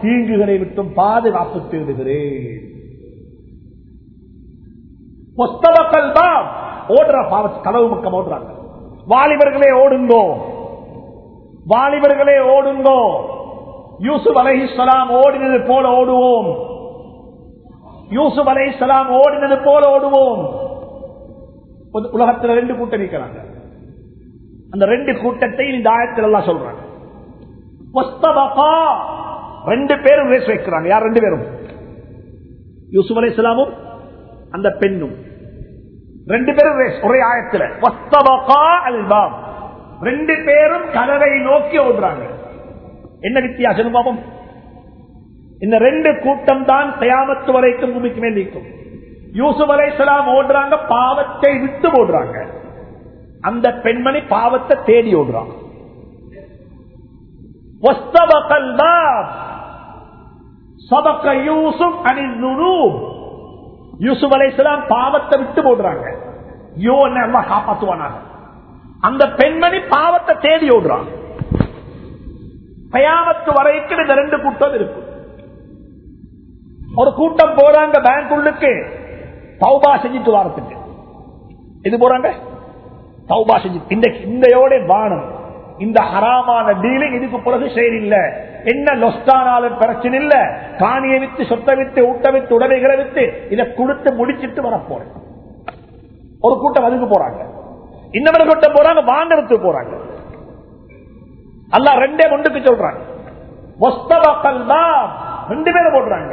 [0.00, 2.70] தீங்குகளை விட்டும் பாதுகாப்பு தேடுகிறேன்.
[6.88, 8.50] ஓடுற பாவத்து கனவு பக்கம் ஓடுறாங்க.
[9.08, 10.50] வாலிபர்களே ஓடுங்கோ.
[11.68, 13.00] வாலிபர்களே ஓடுங்கோ.
[13.98, 16.56] யூசுப் அலைஹிஸ்லாம் ஓடினது போல ஓடுவோம்.
[18.10, 20.60] யூசுப் அலைஹிஸ்லாம் ஓடினது போல ஓடுவோம்.
[22.10, 23.50] உலகத்தில் ரெண்டு கூட்டம் நிற்கிறாங்க
[24.70, 26.80] அந்த ரெண்டு கூட்டத்தை இந்த ஆயத்தில் எல்லாம் சொல்றாங்க.
[29.66, 30.86] ரெண்டு பேரும் ரேஸ் வைக்கிறாங்க.
[30.86, 31.44] யார் ரெண்டு பேரும்?
[32.90, 33.72] யூசுப் அலை இஸ்லாமும்
[34.50, 35.14] அந்த பெண்ணும்.
[36.26, 37.80] ரெண்டு பேரும் ரேஸ் ஒரே ஆயத்தில்.
[38.88, 39.41] அல்பாம்
[40.08, 42.22] ரெண்டு பேரும் கதவை நோக்கி ஓடுறாங்க.
[43.26, 43.96] என்ன வித்தியாசம்?
[43.96, 44.20] பாபம்
[45.64, 48.68] இந்த ரெண்டு கூட்டம் தான் தயாமத்து வரைக்கும் பூமிக்கு மேல் நீக்கும்
[49.40, 52.36] யூசுப் அலைசலாம் ஓடுறாங்க பாவத்தை விட்டு ஓடுறாங்க.
[53.48, 55.52] அந்த பெண்மணி பாவத்தை தேடி ஓடுறான்.
[64.92, 66.04] பாவத்தை விட்டு போடுறாங்க
[66.86, 67.48] யோ என்ன அல்லாஹ்
[69.08, 71.06] அந்த பெண்மணி பாவத்தை தேடி ஓடுறான்.
[72.92, 75.06] பயாமத்து வரைக்கும் இந்த ரெண்டு கூட்டம் இருக்கும்.
[76.96, 78.72] ஒரு கூட்டம் போறாங்க பேங்க் உள்ளுக்கு
[79.60, 80.76] தௌபா செஞ்சுட்டு வாரத்துக்கு.
[81.82, 82.30] இது போறாங்க?
[83.28, 85.26] தௌபா செஞ்சு இந்த இந்தையோட வானம்.
[85.78, 88.16] இந்த ஹராமான டீலிங் இதுக்கு பிறகு செயலில்ல
[88.64, 90.34] என்ன லொஸ்டானாலும் பிரச்சனை இல்ல.
[90.78, 95.10] காணியை வித்து சொத்தை வித்து ஊட்ட வித்து உடமைகளை வித்து இதை கொடுத்து முடிச்சிட்டு வரப்போறேன்.
[96.40, 97.40] ஒரு கூட்டம் அதுக்கு போறாங்க.
[98.18, 99.94] இன்னொரு கூட்டம் போறாங்க வாங்கறதுக்கு போறாங்க.
[101.76, 103.00] அல்ல ரெண்டே ஒன்றுக்கு சொல்றாங்க.
[105.52, 106.32] ரெண்டு பேரும் போடுறாங்க.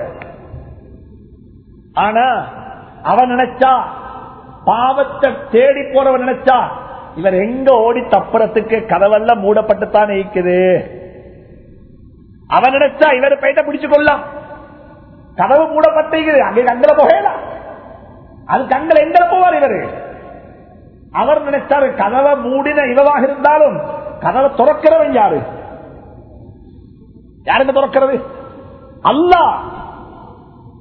[2.06, 2.26] ஆனா
[3.12, 3.72] அவன் நினைச்சா
[4.65, 6.58] பாவத்தை தேடி போறவன் நினைச்சா
[7.15, 10.58] இவர் எங்க ஓடி தப்புறத்துக்கு கதவெல்லாம் மூடப்பட்டுத்தான் இருக்குது?
[12.48, 14.24] அவன் நினைச்சா இவர் போயிட்ட பிடிச்சு கொள்ளலாம்.
[15.36, 16.42] கதவு மூடப்பட்டிருக்குது.
[16.48, 17.39] அங்கே கங்கல போகலாம்
[18.46, 19.82] அது கங்கல எங்க போவார் இவரு?
[21.13, 23.78] அவர் நினைச்சாரு கதவை மூடின இவவாக இருந்தாலும்
[24.24, 25.39] கதவை துறக்கிறவன் யாரு?
[27.45, 28.15] யாருங்க துறக்கிறது?
[29.12, 29.56] அல்லாஹ்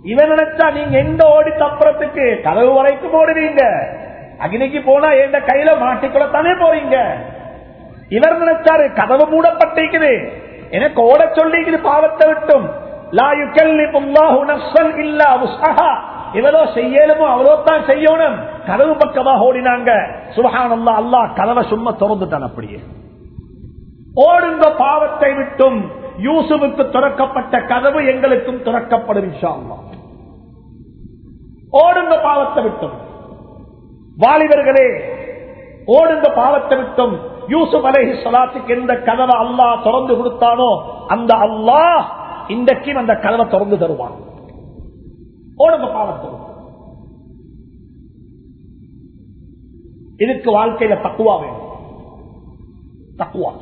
[0.05, 3.63] இவன் நினைச்சா நீங்க எந்த ஓடி தப்புறத்துக்கு கதவு வரைக்கும் ஓடுவீங்க.
[4.45, 6.97] அக்னிக்கு போனா எந்த கையில மாட்டிக்கொள்ளத்தானே போறீங்க?
[8.09, 10.13] இவர் நினைச்சாரு கதவு மூடப்பட்டிருக்குது.
[10.71, 12.67] எனக்கு ஓட சொல்லிக்குது பாவத்தை விட்டும்.
[13.11, 15.91] லா யுகல்லிபுல்லாஹு நஃப்ஸன் இல்லா வுஸ்அஹா
[16.39, 18.37] எவ்வளோ செய்யலுமோ அவ்வளோ தான் செய்யணும்.
[18.69, 19.91] கதவு பக்கமாக ஓடினாங்க.
[20.37, 22.81] சுபகானந்தா அல்லாஹ் கதவை சும்மா திறந்துட்டான் அப்படியே.
[24.27, 25.79] ஓடுங்க பாவத்தை விட்டும்.
[26.27, 29.33] யூசுவுக்கு துறக்கப்பட்ட கதவு எங்களுக்கும் துறக்கப்படும்
[31.83, 32.97] ஓடுங்க பாவத்தை விட்டும்.
[34.25, 34.89] வாலிபர்களே
[35.97, 37.15] ஓடுங்க பாவத்தை விட்டும்.
[37.55, 40.71] யூசுப் அலைஹி சலாத்துக்கு எந்த கதவை அல்லாஹ் திறந்து கொடுத்தானோ
[41.15, 42.01] அந்த அல்லாஹ்
[42.55, 44.17] இன்றைக்கும் அந்த கதவை திறந்து தருவான்.
[45.65, 46.31] ஓடுங்க பாவத்தை
[50.25, 51.67] இதுக்கு வாழ்க்கையில தக்குவா வேணும்.
[53.21, 53.53] தக்குவா.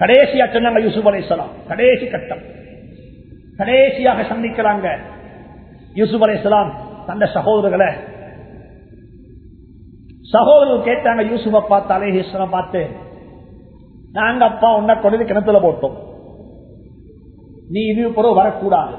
[0.00, 2.42] கடைசியா சொன்னாங்க யூசுப் அலைஹிஸ்ஸலாம் கடைசி கட்டம்.
[3.56, 4.88] கடைசியாக சந்திக்கிறாங்க
[5.94, 6.72] யூசுப் அலைஹிஸ்ஸலாம்
[7.06, 7.90] தந்த சகோதரர்களை.
[10.32, 12.82] சகோதரர்கள் கேட்டாங்க யூசுப பார்த்து அலைஹிஸ்ஸலாம் பார்த்து
[14.12, 15.96] நாங்க அப்பா உன்னை கொண்டு கிணத்துல போட்டோம்.
[17.68, 18.94] நீ இது பிறகு வரக்கூடாது.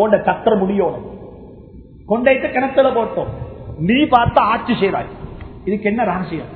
[0.00, 0.96] உன்னை கத்தர முடியும்
[2.10, 3.32] கொண்டைத்து கிணத்துல போட்டோம்.
[3.88, 5.10] நீ பார்த்து ஆட்சி செய்வாய்.
[5.64, 6.52] இதுக்கு என்ன ரகசியம்?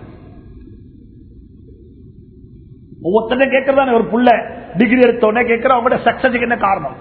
[3.07, 4.31] ஒவ்வொருத்தரும் கேட்கறதான ஒரு புள்ள
[4.79, 6.97] டிகிரி எடுத்தோடனே கேட்கிற அவங்களோட சக்சஸுக்கு என்ன காரணம்?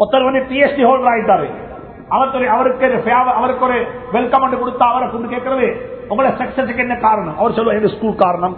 [0.00, 1.48] ஒருத்தர் வந்து பிஎஸ்டி ஹோல்டர் ஆயிட்டாரு.
[2.14, 3.78] அவருக்கு அவருக்கு ஒரு அவருக்கு ஒரு
[4.12, 5.68] வெல்கம் கொடுத்தா அவரை கொண்டு கேட்கறது
[6.10, 7.36] உங்களோட சக்சஸுக்கு என்ன காரணம்?
[7.36, 8.56] அவர் சொல்லுவார் எங்க ஸ்கூல் காரணம்?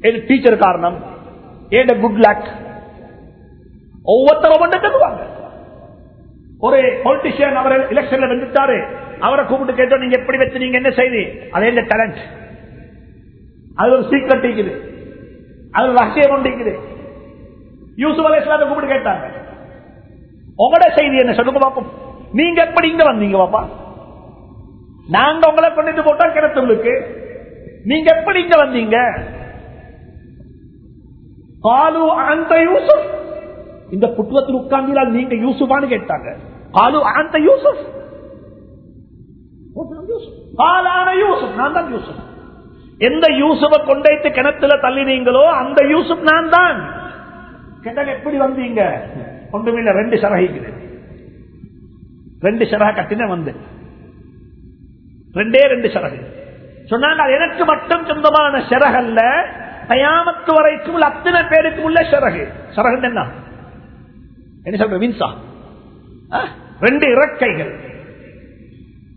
[0.00, 0.96] எங்க டீச்சர் காரணம்?
[1.78, 2.46] ஏண்ட குட் லக்
[4.04, 5.22] ஒவ்வொருத்தரும் கட்டுவாங்க
[6.60, 8.76] ஒரு பொலிட்டிஷியன் அவர் எலெக்ஷன்ல வந்துட்டாரு
[9.18, 11.22] அவரை கூப்பிட்டு கேட்டோம் நீங்க எப்படி வச்சு நீங்க என்ன செய்தி?
[11.50, 12.20] அதே இந்த டேலண்ட்
[13.74, 14.72] அது ஒரு சீக்ரெட் இருக்குது.
[15.70, 16.74] அது ஒரு ரகசியம் ஒன்று இருக்குது.
[17.96, 19.26] யூசுப் அலை இஸ்லாத்தை கூப்பிட்டு கேட்டாங்க.
[20.58, 21.32] உங்களோட செய்தி என்ன?
[21.32, 21.90] சொல்லுங்க பாப்போம்
[22.32, 23.62] நீங்க எப்படி இங்க வந்தீங்க பாப்பா?
[25.08, 26.94] நாங்க உங்களை கொண்டுட்டு போட்டா கிணத்துங்களுக்கு
[27.84, 28.98] நீங்க எப்படி இங்க வந்தீங்க?
[31.60, 33.22] காலு அந்த யூசுப்.
[33.90, 36.36] இந்த புத்துவத்தில் உட்கார்ந்து நீங்க யூசுஃபான்னு கேட்டாங்க.
[36.72, 37.92] காலு அந்த யூசுப்
[41.56, 41.92] நான் தான்
[42.98, 46.84] எந்த யூசுஃபை கொண்டைத்து கிணத்துல தள்ளினீங்களோ அந்த யூசுப் நான் தான்.
[47.82, 49.00] கிணறு எப்படி வந்தீங்க?
[49.52, 50.72] ஒன்றுமில்ல ரெண்டு சரகிக்குது.
[52.40, 53.54] ரெண்டு சரக கட்டின வந்து.
[55.34, 56.42] ரெண்டே ரெண்டு சரகு.
[56.90, 59.20] சொன்னாங்க எனக்கு மட்டும் சொந்தமான சிறகல்ல
[59.88, 63.26] தயாமத்து வரைக்கும் உள்ள அத்தனை பேருக்கு உள்ள சிறகு சிறகு என்ன?
[64.64, 65.28] என்ன சொல்ற வின்சா?
[66.80, 67.72] ரெண்டு இறக்கைகள்.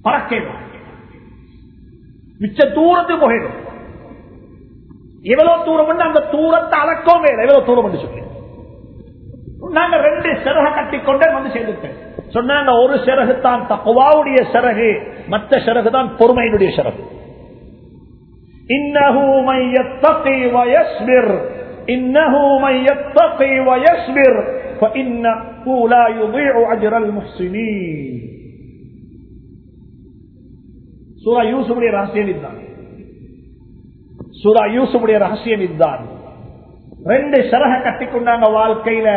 [0.05, 0.39] பறக்கை
[2.39, 3.57] மிச்ச தூரத்து போயிடும்
[5.25, 8.21] எவ்வளவு தூரம் அந்த தூரத்தை அளக்கவும் வேலை எவ்வளவு தூரம் சொல்லி
[9.77, 11.95] நாங்க ரெண்டு சிறக கட்டிக்கொண்டே வந்து சேர்ந்துட்டேன்
[12.35, 14.89] சொன்னாங்க ஒரு சிறகு தான் தப்புவாவுடைய சிறகு
[15.27, 17.01] மற்ற சிறகு தான் பொறுமையினுடைய சிறகு.
[19.49, 21.31] இன்னஹூமையஸ்மிர்
[21.95, 23.35] இன்னஹூமையஸ்மிர்
[35.19, 35.61] ரகசியம்
[37.07, 39.09] ரெண்டு சரக கட்டிக்கொண்டாங்க வாழ்க்கையில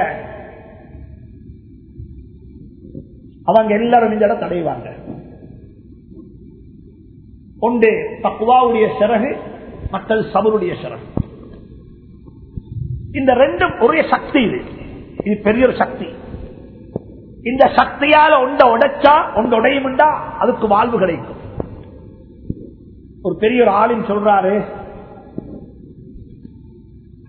[3.44, 4.88] அவங்க எல்லாரும் இந்த இடம் தடைவாங்க
[7.60, 9.36] ஒன்று தக்குவாவுடைய சிறகு
[9.90, 11.06] மக்கள் சபருடைய சிறகு
[13.12, 14.79] இந்த ரெண்டும் ஒரே சக்தி இது
[15.24, 16.06] இது பெரிய ஒரு சக்தி.
[17.42, 21.38] இந்த சக்தியால ஒண்ட உடைச்சா ஒண்ட உடையும்டா அதுக்கு வாழ்வு கிடைக்கும்.
[23.22, 24.64] ஒரு பெரிய ஒரு ஆளின் சொல்றாரு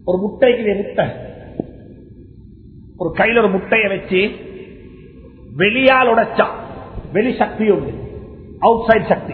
[0.06, 1.06] ஒரு முட்டைக்கு முட்டை.
[2.98, 4.32] ஒரு கையில ஒரு முட்டையை வச்சு
[5.58, 6.48] வெளியால் உடைச்சா
[7.14, 7.94] வெளி சக்தி உண்டு.
[8.60, 9.34] அவுட் சைட் சக்தி.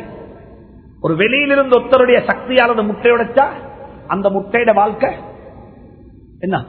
[1.01, 3.45] ஒரு வெளியிலிருந்து ஒருத்தருடைய சக்தியால் அந்த முட்டை உடைச்சா
[4.07, 5.15] அந்த முட்டையோட வாழ்க்கை
[6.39, 6.65] என்ன?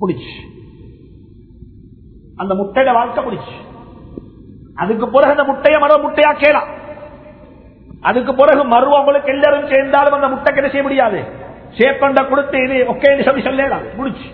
[0.00, 0.54] புடிச்சு
[2.36, 3.54] அந்த முட்டையில வாழ்க்கை முடிச்சு
[4.74, 6.70] அதுக்கு பிறகு அந்த முட்டையை மரம் முட்டையா கேலாம்
[8.00, 11.24] அதுக்கு பிறகு மறு உங்களுக்கு எல்லாரும் சேர்ந்தாலும் அந்த முட்டை என்ன செய்ய முடியாது?
[11.78, 14.28] சேப்பண்ட கொடுத்து இது ஒக்கே சொல்லி சொல்லலாம் முடிச்சு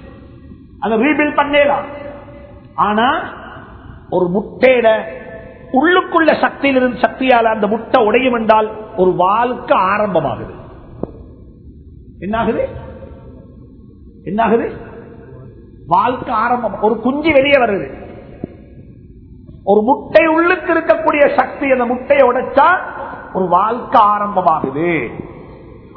[0.81, 1.87] அதை ரீபில் பண்ணலாம்
[2.75, 3.07] ஆனா
[4.11, 4.89] ஒரு முட்டையில
[5.73, 10.55] உள்ளுக்குள்ள சக்தியிலிருந்து சக்தியால அந்த முட்டை உடையும் என்றால் ஒரு வாழ்க்கை ஆரம்பமாகுது.
[12.21, 12.65] என்னாகுது?
[14.25, 14.67] என்னாகுது?
[15.87, 16.83] வாழ்க்கை ஆரம்பம்.
[16.83, 18.01] ஒரு குஞ்சு வெளியே வருது.
[19.65, 22.79] ஒரு முட்டை உள்ளுக்கு இருக்கக்கூடிய சக்தி அந்த முட்டையை உடைச்சா
[23.33, 25.11] ஒரு வாழ்க்கை ஆரம்பமாகுது.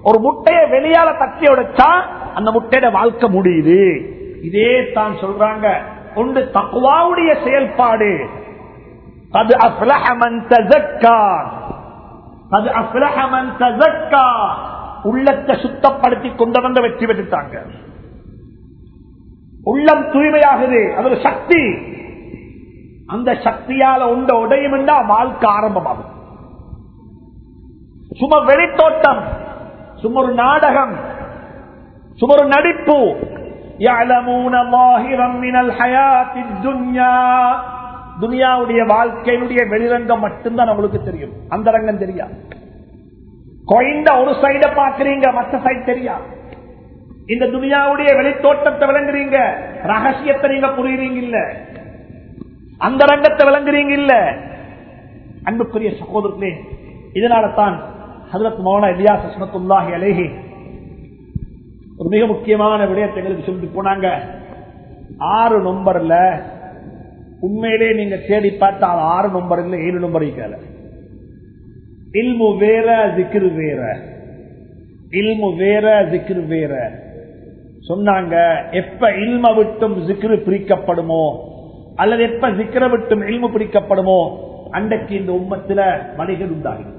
[0.04, 4.06] ஒரு முட்டையை வெளியால தட்டி உடைச்சா அந்த முட்டையோட வாழ்க்கை முடியுது.
[4.44, 5.78] இதே தான் சொல்றாங்க.
[6.16, 8.28] ஒன்று தக்குவாவுடைய செயல்பாடு.
[9.32, 10.48] அது அஃப்லஹமன்
[12.50, 14.52] அது அஃப்லஹமன்
[15.04, 17.60] உள்ளத்தை சுத்தப்படுத்தி கொண்டு வந்த வெற்றி பெற்றுட்டாங்க.
[19.66, 20.94] உள்ளம் தூய்மையாகுது.
[20.94, 21.78] அது ஒரு சக்தி.
[23.08, 26.14] அந்த சக்தியால உண்ட உடையும் வாழ்க்கை ஆரம்பமாகும்.
[28.20, 29.22] சும வெளித்தோட்டம்.
[29.96, 30.94] சும்மா ஒரு நாடகம்.
[32.16, 33.16] சும்மா ஒரு நடிப்பு.
[38.22, 41.32] துனியாவுடைய வாழ்க்கையினுடைய வெளிரங்கம் மட்டும்தான் நம்மளுக்கு தெரியும்.
[41.50, 42.34] அந்த ரங்கம் தெரியாது.
[43.66, 46.24] கொய்ந்த ஒரு சைட பாக்குறீங்க மற்ற சைடு தெரியாது.
[47.28, 49.38] இந்த துனியாவுடைய வெளித்தோட்டத்தை விளங்குறீங்க.
[49.84, 51.38] ரகசியத்தை நீங்க புரியுறீங்க இல்ல.
[52.78, 54.14] அந்த ரங்கத்தை விளங்குறீங்க இல்ல.
[55.44, 56.52] அன்புக்குரிய சகோதரர்களே
[57.14, 57.76] இதனால தான்
[58.34, 60.28] ஹதரத் மௌனா இலியாஸ் அஸ்மத்துல்லாஹி அலேஹி
[61.98, 64.08] ஒரு மிக முக்கியமான விடயத்தை எங்களுக்கு சொல்லிட்டு போனாங்க.
[65.18, 66.42] ஆறு நம்பர்ல
[67.40, 70.58] உண்மையிலே நீங்க தேடி பார்த்தா ஆறு நம்பர் இல்லை ஏழு நம்பர் இருக்கல
[72.14, 74.00] இல்மு வேற ஜிக்ரு வேற.
[75.12, 77.04] இல்மு வேற ஜிக்ரு வேற.
[77.88, 78.36] சொன்னாங்க
[78.72, 81.38] எப்ப இல்ம விட்டும் சிக்ரு பிரிக்கப்படுமோ
[81.96, 84.38] அல்லது எப்ப ஜிக்ர விட்டும் இல்மு பிரிக்கப்படுமோ
[84.72, 86.94] அன்றைக்கு இந்த உம்மத்துல வணிகர் உண்டாகும்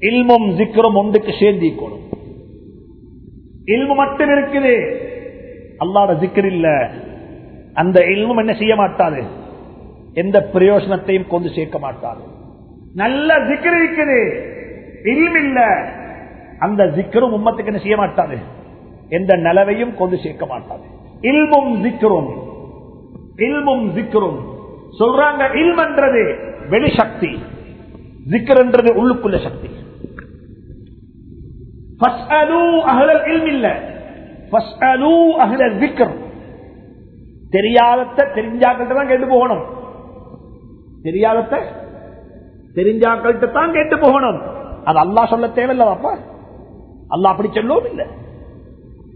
[0.00, 1.96] இல்மும் சிக்கரும் ஒன்றுக்கு சேர்ந்திக்கணும்
[3.64, 4.96] இல்மு மட்டும் இருக்குது.
[5.78, 6.90] அல்லாட ஜிக்கர் இல்ல.
[7.74, 9.22] அந்த இல்மும் என்ன செய்ய மாட்டாது?
[10.14, 12.20] எந்த பிரயோஜனத்தையும் கொண்டு சேர்க்க மாட்டாது.
[12.94, 14.20] நல்ல ஜிக்கர் இருக்குது.
[15.02, 15.60] இல்மில்ல.
[16.66, 18.36] அந்த ஜிக்கரும் உம்மத்துக்கு என்ன செய்ய மாட்டாது.
[19.18, 20.86] எந்த நிலவையும் கொண்டு சேர்க்க மாட்டாது.
[21.30, 22.30] இல்மும் சிக்கரும்
[23.46, 24.38] இல்மும் சிக்கரும்
[25.00, 26.22] சொல்றாங்க இல்மன்றது
[26.72, 27.32] வெளிசக்தி
[28.32, 28.60] ஜிக்கர்
[29.00, 29.68] உள்ளுக்குள்ள சக்தி.
[37.56, 39.64] தெரியாதத்தை தெரிஞ்சாக்கள்கிட்ட தான் கேட்டு போகணும்.
[41.06, 41.58] தெரியாதத்தை
[42.78, 44.38] தெரிஞ்சாக்கள்கிட்ட தான் கேட்டு போகணும்.
[44.88, 46.12] அது அல்லா சொல்ல தேவையில்லவாப்பா?
[47.10, 48.06] அல்லா அப்படி சொல்லவும் இல்லை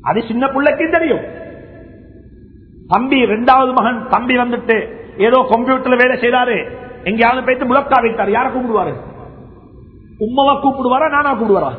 [0.02, 1.24] அது சின்ன பிள்ளைக்கு தெரியும்.
[2.88, 4.76] தம்பி ரெண்டாவது மகன் தம்பி வந்துட்டு
[5.16, 6.56] ஏதோ கம்ப்யூட்டர்ல வேலை செய்தாரு.
[7.04, 8.92] எங்கேயாவது போயிட்டு முழக்கா வைத்தார் யார கூப்பிடுவாரு?
[10.26, 11.72] உம்மவா கூப்பிடுவாரா நானா கூப்பிடுவாரா?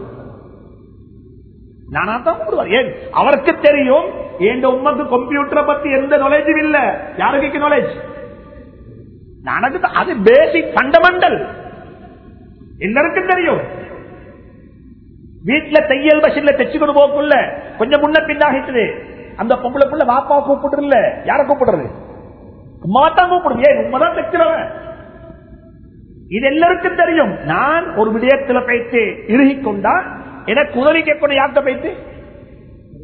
[1.89, 2.71] நானா தான் கூப்பிடுவார்.
[2.77, 2.89] ஏன்?
[3.11, 4.07] அவருக்கு தெரியும்.
[4.39, 6.77] என் உமக்கு கம்ப்யூட்டரை பத்தி எந்த நாலேஜும் இல்ல.
[7.17, 7.93] யாருக்கு நாலேஜ்
[9.43, 11.37] நானுக்கு அது பேசிக் பண்டமெண்டல்
[12.79, 13.61] எல்லாருக்கும் தெரியும்.
[15.45, 17.53] வீட்டுல தையல் பஸ்ல தைச்சுக்கொண்டு போக்குள்ள.
[17.77, 19.03] கொஞ்சம் முன்ன பின்னாகிட்டு.
[19.35, 21.21] அந்த பொம்பளை புள்ள வாப்பா கூப்பிடுறது இல்ல.
[21.23, 21.89] யார கூப்பிடுறது?
[22.81, 23.69] உமா கூப்பிடுது.
[23.69, 24.69] ஏன் உண்மைதான் தைக்கிறவன்.
[26.27, 27.43] இது எல்லாருக்கும் தெரியும்.
[27.43, 30.03] நான் ஒரு விடயத்துல பயிற்சி இறுகி கொண்டா
[30.45, 31.89] எனக்கு உதவி கேட்கணும் யார்கிட்ட பயிற்சி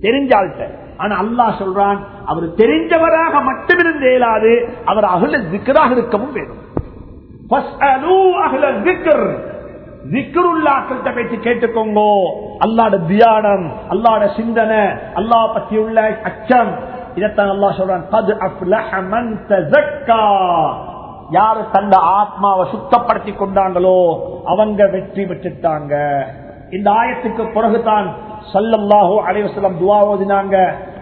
[0.02, 0.68] தெரிஞ்சாள்கிட்ட.
[0.98, 4.70] ஆனா அல்லாஹ் சொல்றான் அவர் தெரிஞ்சவராக மட்டும் இருந்து இயலாது.
[4.86, 6.68] அவர் அகல திக்கராக இருக்கவும் வேணும்.
[11.14, 12.32] பேச்சு கேட்டுக்கோங்க.
[12.60, 14.78] அல்லாட தியானம் அல்லாட சிந்தனை
[15.16, 16.76] அல்லா பத்தி உள்ள அச்சம்.
[17.16, 18.08] இதைத்தான் அல்லா சொல்றான்
[21.30, 26.24] யாரு தந்த ஆத்மாவை சுத்தப்படுத்தி கொண்டாங்களோ அவங்க வெற்றி பெற்றுட்டாங்க.
[26.73, 28.07] இந்த ஆயத்துக்கு பிறகுதான்
[28.53, 30.57] சல்லல்லாஹோ அலைவசலம் துவா ஓதினாங்க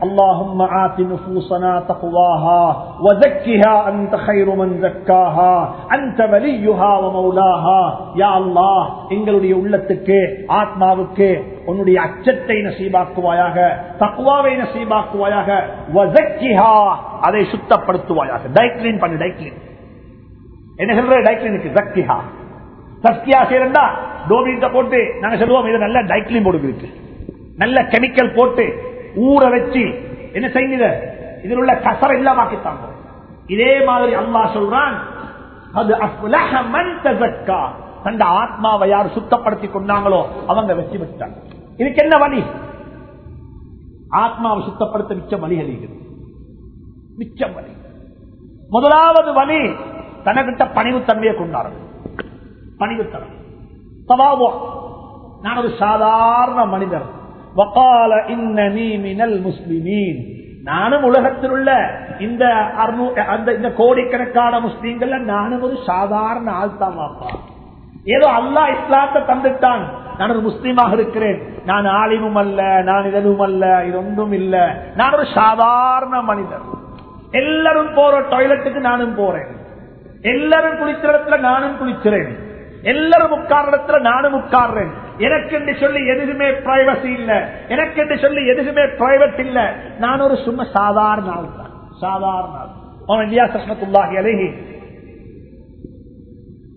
[0.06, 2.62] اللهم آت نفوسنا تقواها
[3.00, 5.54] وزكها أنت خير من زكاها
[5.96, 7.80] أنت وليها ومولاها
[8.16, 8.80] يا الله
[9.16, 10.18] எங்களுடைய உள்ளத்துக்கு
[10.60, 11.28] ஆத்மாவுக்கு
[11.68, 13.56] உன்னுடைய அச்சத்தை நசீபாக்குவாயாக
[14.02, 15.48] தக்குவாவை நசீபாக்குவாயாக
[15.96, 16.74] வசக்கிஹா
[17.26, 19.58] அதை சுத்தப்படுத்துவாயாக டைக்ளின் பண்ணு டைக்ளின்
[20.78, 22.18] என்ன சொல்ற டைக்ளினுக்கு சக்திஹா
[23.03, 23.85] சக்தியா செய்யறா
[24.29, 26.89] டோமின்ட்ட போட்டு நாங்க சொல்லுவோம் இது நல்ல டைக்ளின் போடுக்கு இருக்கு
[27.57, 28.65] நல்ல கெமிக்கல் போட்டு
[29.15, 29.83] ஊற வச்சு
[30.31, 30.87] என்ன செய்யுங்க
[31.43, 32.85] இதில் உள்ள கசர இல்லாமக்கித்தாங்க
[33.47, 34.95] இதே மாதிரி அல்லா சொல்றான்
[35.73, 35.93] அது
[38.03, 41.35] தந்த ஆத்மாவை யார் சுத்தப்படுத்தி கொண்டாங்களோ அவங்க வெற்றி பெற்றாங்க.
[41.77, 42.43] இதுக்கு என்ன வழி?
[44.09, 45.95] ஆத்மாவை சுத்தப்படுத்த மிச்ச வழிகள்
[47.17, 47.73] மிச்சம் வழி.
[48.69, 49.59] முதலாவது வழி
[50.23, 51.77] தனக்கிட்ட பணிவுத்தன்மையை கொண்டாடுறது
[52.79, 53.35] பணிவுத்தனம்
[54.07, 54.51] தவாபோ.
[55.41, 57.15] நான் ஒரு சாதாரண மனிதர்.
[57.55, 60.35] வக்கால இன்னனி முஸ்லிமீன்.
[60.63, 62.45] நானும் உலகத்தில் உள்ள இந்த
[63.27, 66.97] அந்த இந்த கோடிக்கணக்கான முஸ்லீம்கள் நானும் ஒரு சாதாரண ஆள் தான்
[68.03, 69.79] ஏதோ அல்லாஹ் இஸ்லாத்தை தந்துட்டான்.
[70.17, 71.41] நான் ஒரு முஸ்லீமாக இருக்கிறேன்.
[71.65, 74.81] நான் ஆலிமும் அல்ல நான் இதழும் அல்ல இது ஒன்றும் இல்ல.
[74.95, 76.61] நான் ஒரு சாதாரண மனிதர்.
[77.31, 79.47] எல்லாரும் போற டாய்லெட்டுக்கு நானும் போறேன்.
[80.21, 82.46] எல்லாரும் குளிக்கிற இடத்துல நானும் குளிக்கிறேன்.
[82.81, 84.91] எல்லாரும் உட்கார்ற இடத்துல நானும் உட்கார்றேன்.
[85.17, 87.49] எனக்கு என்று சொல்லி எதுவுமே பிரைவசி இல்ல.
[87.67, 89.75] எனக்கு என்று சொல்லி எதுவுமே பிரைவேட் இல்ல.
[89.99, 91.71] நான் ஒரு சும்மா சாதாரண ஆள் தான்.
[91.99, 92.69] சாதாரண ஆள்.
[93.07, 94.49] அவன் இந்தியா சஷ்மத்துள்ளாகி அழகி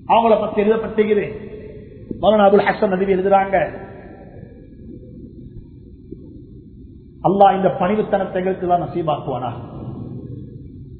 [0.08, 1.48] அவங்கள பத்தி எழுதப்பட்டுகிறது
[2.22, 3.56] மௌலானா அபுல் ஹசன் நபி எழுதுறாங்க.
[7.24, 9.50] அல்லாஹ் இந்த பணிவுத்தனத்தை எங்களுக்கு தான் நசீபாக்குவானா?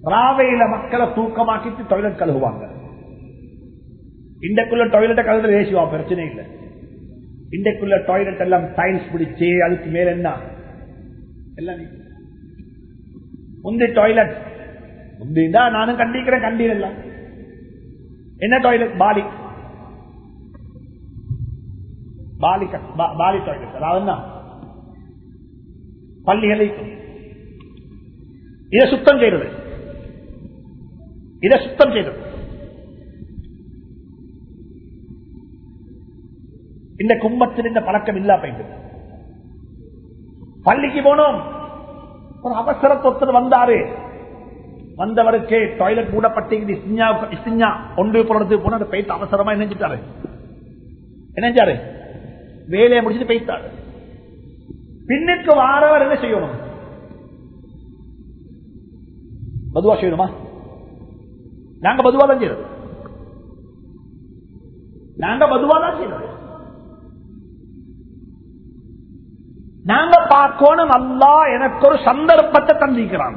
[0.05, 2.80] ராவையில மக்களை தூக்கமாக்கிட்டு டாய்லெட் கழுகுவாங்க
[4.43, 6.45] இன்றைக்குள்ள டாய்லெட்டை கலந்து ரேசிவா பிரச்சனை இல்லை.
[7.57, 10.29] இன்றைக்குள்ள டாய்லெட் எல்லாம் டைல்ஸ் பிடிச்சு அதுக்கு மேல என்ன?
[11.61, 11.81] எல்லாம்
[13.65, 14.35] முந்தி டாய்லெட்
[15.19, 16.99] முந்தினா நானும் கண்டிக்கிறேன் கண்டீரல்லாம்
[18.45, 19.25] என்ன டாய்லெட் பாலி.
[22.45, 22.67] பாலி
[23.21, 24.15] பாலி டாய்லெட் அதாவது
[26.29, 26.67] பள்ளிகளை
[28.75, 29.49] இதை சுத்தம் செய்யறது
[31.47, 32.20] இதை சுத்தம் செய்யறது
[37.01, 38.65] இந்த கும்பத்தில் இந்த பழக்கம் இல்லா போயிட்டு.
[40.63, 41.39] பள்ளிக்கு போனோம்.
[42.43, 43.79] ஒரு அவசர தொத்தர் வந்தாரு.
[44.97, 46.57] வந்தவருக்கு டாய்லெட் மூடப்பட்டு
[47.97, 49.99] ஒன்று போனது போன போயிட்டு அவசரமா நினைஞ்சிட்டாரு
[51.35, 51.75] நினைஞ்சாரு
[52.67, 53.69] வேலையை முடிச்சுட்டு போயிட்டாரு.
[55.07, 56.57] பின்னுக்கு வாரவர் என்ன செய்யணும்?
[59.75, 60.29] பதுவா செய்யணுமா?
[61.81, 62.65] நாங்க பதுவா தான் செய்யறது.
[65.17, 66.40] நாங்க பதுவா தான் செய்யறது.
[69.85, 73.37] நாங்க பார்க்கணும் அல்லா எனக்கு ஒரு சந்தர்ப்பத்தை தந்திருக்கிறான்.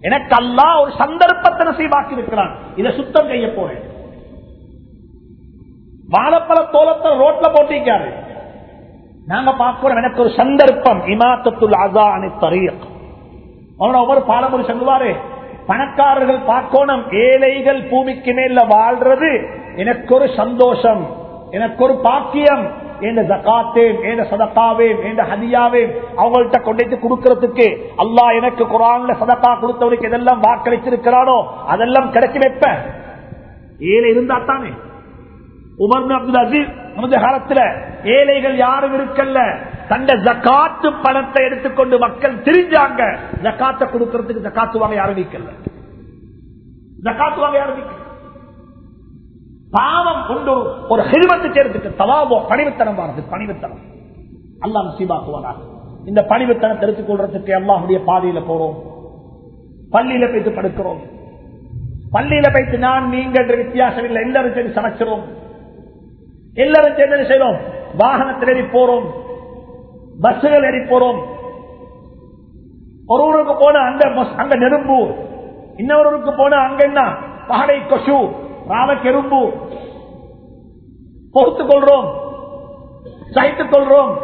[0.00, 2.56] எனக்கு அல்லா ஒரு சந்தர்ப்பத்தை நசீவாக்கி இருக்கிறான்.
[2.76, 3.82] இதை சுத்தம் செய்ய போறேன்.
[6.10, 8.10] வாழைப்பழ தோலத்தை ரோட்ல போட்டிருக்காரு.
[9.26, 11.00] நாங்க பார்க்கிறோம் எனக்கு ஒரு சந்தர்ப்பம்.
[11.06, 12.84] இமாத்தத்துல் அசா அணி தரீக்.
[13.78, 15.16] அவனோட ஒவ்வொரு பாலமுறை சொல்லுவாரு
[15.66, 21.06] பணக்காரர்கள் பார்க்கணும் ஏழைகள் பூமிக்கு மேல வாழ்றது எனக்கு ஒரு சந்தோஷம்
[21.50, 27.66] எனக்கு ஒரு பாக்கியம் என்ற ஜக்காத்தேன் என்ற சதக்காவேன் என்ற ஹதியாவேன் அவங்கள்ட்ட கொண்டு கொடுக்கறதுக்கு
[28.04, 32.64] அல்லாஹ் எனக்கு குரான்ல சதக்கா கொடுத்தவனுக்கு எதெல்லாம் வாக்களிச்சிருக்கிறானோ அதெல்லாம் கிடைச்சி வைப்ப.
[33.94, 34.70] ஏழை இருந்தா தானே.
[35.78, 37.60] உமர் பின் அப்துல் அசீஸ் அந்த காலத்துல
[38.16, 39.38] ஏழைகள் யாரும் இருக்கல்ல.
[39.88, 43.02] தந்த ஜக்காத்து பணத்தை எடுத்துக்கொண்டு மக்கள் தெரிஞ்சாங்க.
[43.42, 45.52] ஜக்காத்தை கொடுக்கறதுக்கு ஜக்காத்து வாங்க யாரும் நிக்கல
[47.06, 48.06] ஜக்காத்து வாங்க யாரும் நிக்கல
[49.70, 50.52] பாவம் கொண்டு
[50.88, 53.82] ஒரு ஹெல்மத்து சேர்த்துக்கு தவாபோ பணிவுத்தனம் வாரது பணிவுத்தனம்.
[54.60, 55.56] அல்லா நசீபாக்குவாராக
[56.04, 58.76] இந்த பணிவுத்தனம் தெரிவித்துக் கொள்றதுக்கு அல்லாஹுடைய பாதையில போறோம்.
[59.92, 61.00] பள்ளியில போயிட்டு படுக்கிறோம்.
[62.12, 64.22] பள்ளியில போயிட்டு நான் நீங்க என்ற வித்தியாசம் இல்லை.
[64.22, 65.20] எல்லாரும் சேர்ந்து சமைக்கிறோம்
[66.54, 67.58] எல்லாரும் சேர்ந்து செய்யறோம்?
[67.96, 69.06] வாகனத்தில் ஏறி போறோம்.
[70.22, 71.20] பஸ்ஸுகள் ஏறி போறோம்.
[73.06, 75.14] ஒருவருக்கு போன அந்த அங்க நெரும்பு
[75.76, 77.16] இன்னொருவருக்கு போன அங்க என்ன?
[77.48, 78.46] பகடை கொசு.
[78.68, 79.40] ராவக்கெரும்பு
[81.32, 82.08] பொறுத்துக் கொள்றோம்.
[83.30, 84.18] சகித்துக் கொள்றோம்.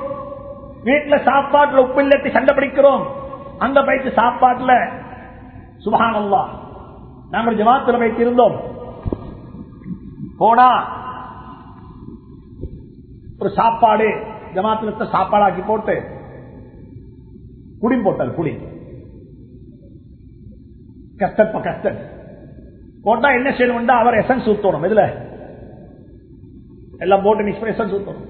[0.85, 3.03] வீட்டுல சாப்பாட்டுல உப்பு இல்லட்டி சண்டை பிடிக்கிறோம்.
[3.59, 4.91] அந்த பயிற்சி சாப்பாட்டுல
[5.85, 6.45] சுபகானல்லா
[7.31, 8.61] நாங்கள் ஜமாத்துல போயிட்டு இருந்தோம்.
[10.39, 10.69] போனா
[13.39, 14.09] ஒரு சாப்பாடு
[14.55, 16.03] ஜமாத்துல சாப்பாடாக்கி போட்டு
[17.81, 18.59] குடி போட்டால் குடி.
[21.17, 22.14] கஷ்டப்ப கஷ்டம்.
[23.07, 23.95] போட்டா என்ன செய்யணும்டா?
[24.03, 24.87] அவர் எசன்ஸ் ஊத்தணும்.
[24.89, 25.03] இதுல
[27.05, 28.29] எல்லாம் போட்டு மிக்ஸ் பண்ணி எசன்ஸ் ஊத்தணும்.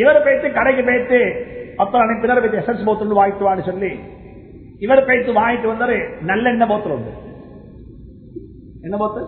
[0.00, 1.18] இவர் போயிட்டு கடைக்கு போயிட்டு
[1.82, 3.92] அப்புறம் அனுப்பினர் எசன்ஸ் போத்தல் வாங்கிட்டு வான்னு சொல்லி
[4.84, 5.96] இவர் போயிட்டு வாங்கிட்டு வந்தாரு
[6.30, 7.12] நல்ல எண்ணெய் போத்தல் உண்டு.
[8.86, 9.20] என்ன போத்து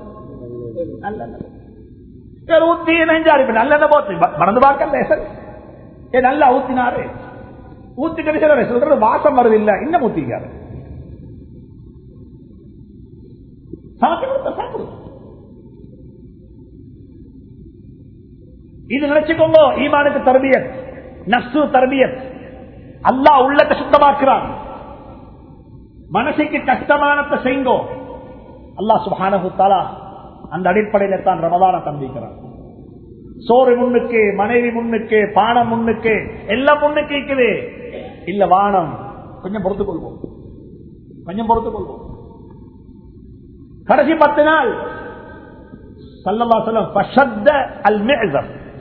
[1.06, 5.24] நல்ல எண்ணெய் ஊத்தி நெஞ்சாரு நல்ல எண்ணெய் போத்து மறந்து பார்க்கல எசன்
[6.14, 7.04] ஏ நல்லா ஊத்தினாரு.
[8.04, 10.48] ஊத்தி கிடைச்சாரு சொல்றது வாசம் வருது இல்ல இன்னும் ஊத்திக்காரு
[18.88, 20.68] இது நினைச்சுக்கோங்க ஈமானுக்கு தரபியத்
[21.32, 22.16] நஸ்து தரபியத்.
[23.10, 24.46] அல்லாஹ் உள்ளத்தை சுத்தமாக்குறான்.
[26.16, 27.76] மனசுக்கு கஷ்டமானத்தை செய்யுங்கோ
[28.80, 29.80] அல்லாஹ் சுபானகுத்தாலா
[30.54, 32.36] அந்த அடிப்படையில தான் ரமதான தந்திக்கிறான்
[33.46, 36.14] சோறு முன்னுக்கு மனைவி முன்னுக்கு பானம் முன்னுக்கு
[36.54, 37.48] எல்லாம் முன்னுக்கு இருக்குது.
[38.30, 38.92] இல்ல வானம்.
[39.42, 40.18] கொஞ்சம் பொறுத்துக் கொள்வோம்
[41.26, 42.02] கொஞ்சம் பொறுத்துக் கொள்வோம்
[43.88, 44.70] கடைசி பத்து நாள்
[46.26, 46.92] சல்லவாசலம்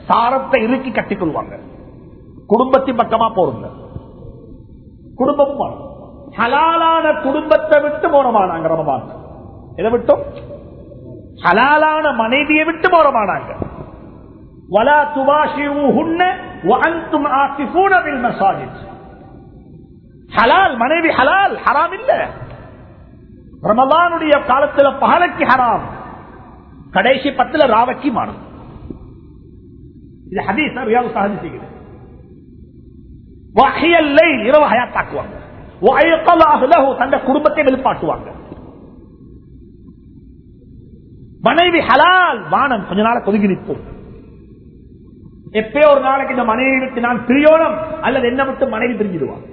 [0.08, 1.58] சாரத்தை இறுக்கி கட்டிக் கொள்வாங்க.
[2.46, 3.66] குடும்பத்தின் பக்கமா போறங்க
[5.16, 5.92] குடும்பமும்
[6.36, 9.04] ஹலாலான குடும்பத்தை விட்டு போறமானாங்க ரமபான்
[9.76, 10.22] இதை விட்டும்?
[11.44, 13.50] ஹலாலான மனைவியை விட்டு போறமானாங்க
[14.68, 14.98] வலா
[20.36, 22.12] ஹலால் மனைவி ஹலால் ஹராம் இல்ல.
[23.62, 25.84] ரமலானுடைய காலத்துல பகலைக்கு ஹராம்.
[26.90, 28.40] கடைசி பத்துல ராவக்கி மாறும்.
[30.34, 31.72] இது ஹதீஸ் ரியாது சஹதி செய்கிறது.
[34.48, 35.36] இரவு ஹயாத்தாக்குவாங்க.
[35.86, 38.28] வயக்கல அஹ்லஹு தந்த குடும்பத்தை வெளிப்பாட்டுவாங்க.
[41.46, 43.84] மனைவி ஹலால் வானம் கொஞ்ச நாள் கொதுங்கி நிற்போம்
[45.60, 47.76] எப்பயோ ஒரு நாளைக்கு இந்த மனைவி விட்டு நான் பிரியோணம்
[48.06, 49.44] அல்லது என்ன விட்டு மனைவி பிரிஞ்சிடுவான்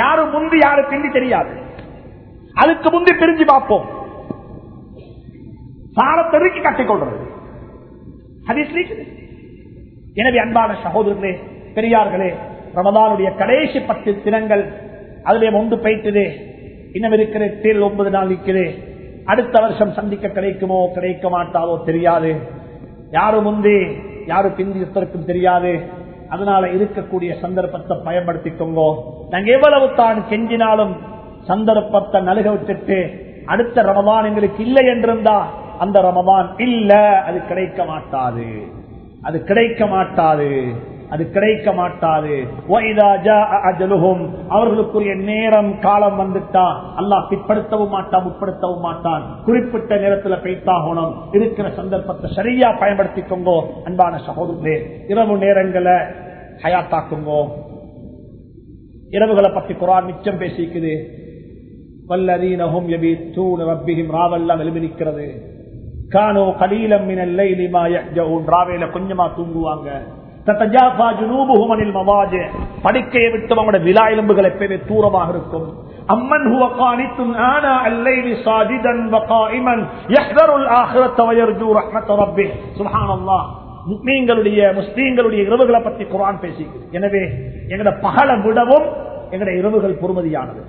[0.00, 1.52] யாரு முந்தி யாரு பிந்தி தெரியாது.
[2.62, 3.86] அதுக்கு முந்தி பிரிஞ்சு பார்ப்போம்.
[5.98, 7.30] சாரத்தெருக்கி கட்டிக்கொள்றது கொள்றது.
[10.16, 11.32] எனவே அன்பான சகோதரர்களே
[11.76, 12.30] பெரியார்களே
[12.78, 14.64] ரமதானுடைய கடைசி பத்து தினங்கள்
[15.28, 16.24] அதிலே ஒன்று பயிற்று
[16.96, 18.64] இன்னும் இருக்கிற தேர்தல் ஒன்பது நாள் நிற்குது.
[19.32, 22.30] அடுத்த வருஷம் சந்திக்க கிடைக்குமோ கிடைக்க மாட்டாதோ தெரியாது.
[23.16, 23.78] யாரு முந்தி
[24.32, 25.72] யாரு பிந்தியத்திற்கும் தெரியாது.
[26.34, 28.82] அதனால இருக்கக்கூடிய சந்தர்ப்பத்தை பயன்படுத்திக்கோங்க.
[29.32, 30.94] நாங்க எவ்வளவு தான் கெஞ்சினாலும்
[31.50, 32.98] சந்தர்ப்பத்தை நலுக விட்டுட்டு
[33.54, 35.38] அடுத்த ரமதான் எங்களுக்கு இல்லை என்றிருந்தா
[35.84, 36.92] அந்த ரமதான் இல்ல
[37.28, 38.48] அது கிடைக்க மாட்டாது.
[39.24, 40.50] அது கிடைக்க மாட்டாது.
[41.10, 42.34] அது கிடைக்க மாட்டாது.
[44.56, 46.66] அவர்களுக்குரிய நேரம் காலம் வந்துட்டா
[46.98, 49.24] அல்லாஹ் பிற்படுத்தவும் மாட்டான் உட்படுத்தவும் மாட்டான்.
[49.44, 51.14] குறிப்பிட்ட நேரத்தில் பெய்தாகணும்.
[51.32, 54.76] இருக்கிற சந்தர்ப்பத்தை சரியா பயன்படுத்திக்கோங்கோ அன்பான சகோதரே
[55.08, 55.96] இரவு நேரங்களை
[56.62, 57.40] ஹயாத்தாக்குங்கோ.
[59.10, 60.94] இரவுகளை பத்தி குரான் மிச்சம் பேசிக்குது.
[62.08, 65.26] வல்லதீனஹும் யபீத்தூன ரப்பிஹிம் ராவெல்லாம் எழுமினிக்கிறது
[66.14, 67.84] கானோ கலீலம் மினல் லைலி மா
[68.54, 69.88] ராவேல கொஞ்சமா தூங்குவாங்க.
[70.46, 71.96] தத்தஜாஃபா ஜுனூபுஹும் அனில்
[72.84, 75.68] படுக்கையை விட்டு அவங்களோட விலா எலும்புகள் எப்பவுமே தூரமாக இருக்கும்.
[76.14, 79.82] அம்மன் ஹுவ கானித்தும் ஆனா அல்லைலி சாஜிதன் வகாயிமன்
[80.16, 82.52] யஹ்தருல் ஆஹிரத்த வயர்ஜூ ரஹ்மத்த ரப்பிஹ்.
[82.78, 83.46] சுப்ஹானல்லாஹ்.
[83.90, 87.22] முஸ்லீம்களுடைய முஸ்லீம்களுடைய இரவுகளை பத்தி குரான் பேசிக்குது எனவே
[87.72, 88.86] எங்கட பகலை விடவும்
[89.34, 90.62] எங்கட இரவுகள் பொறுமதியானது.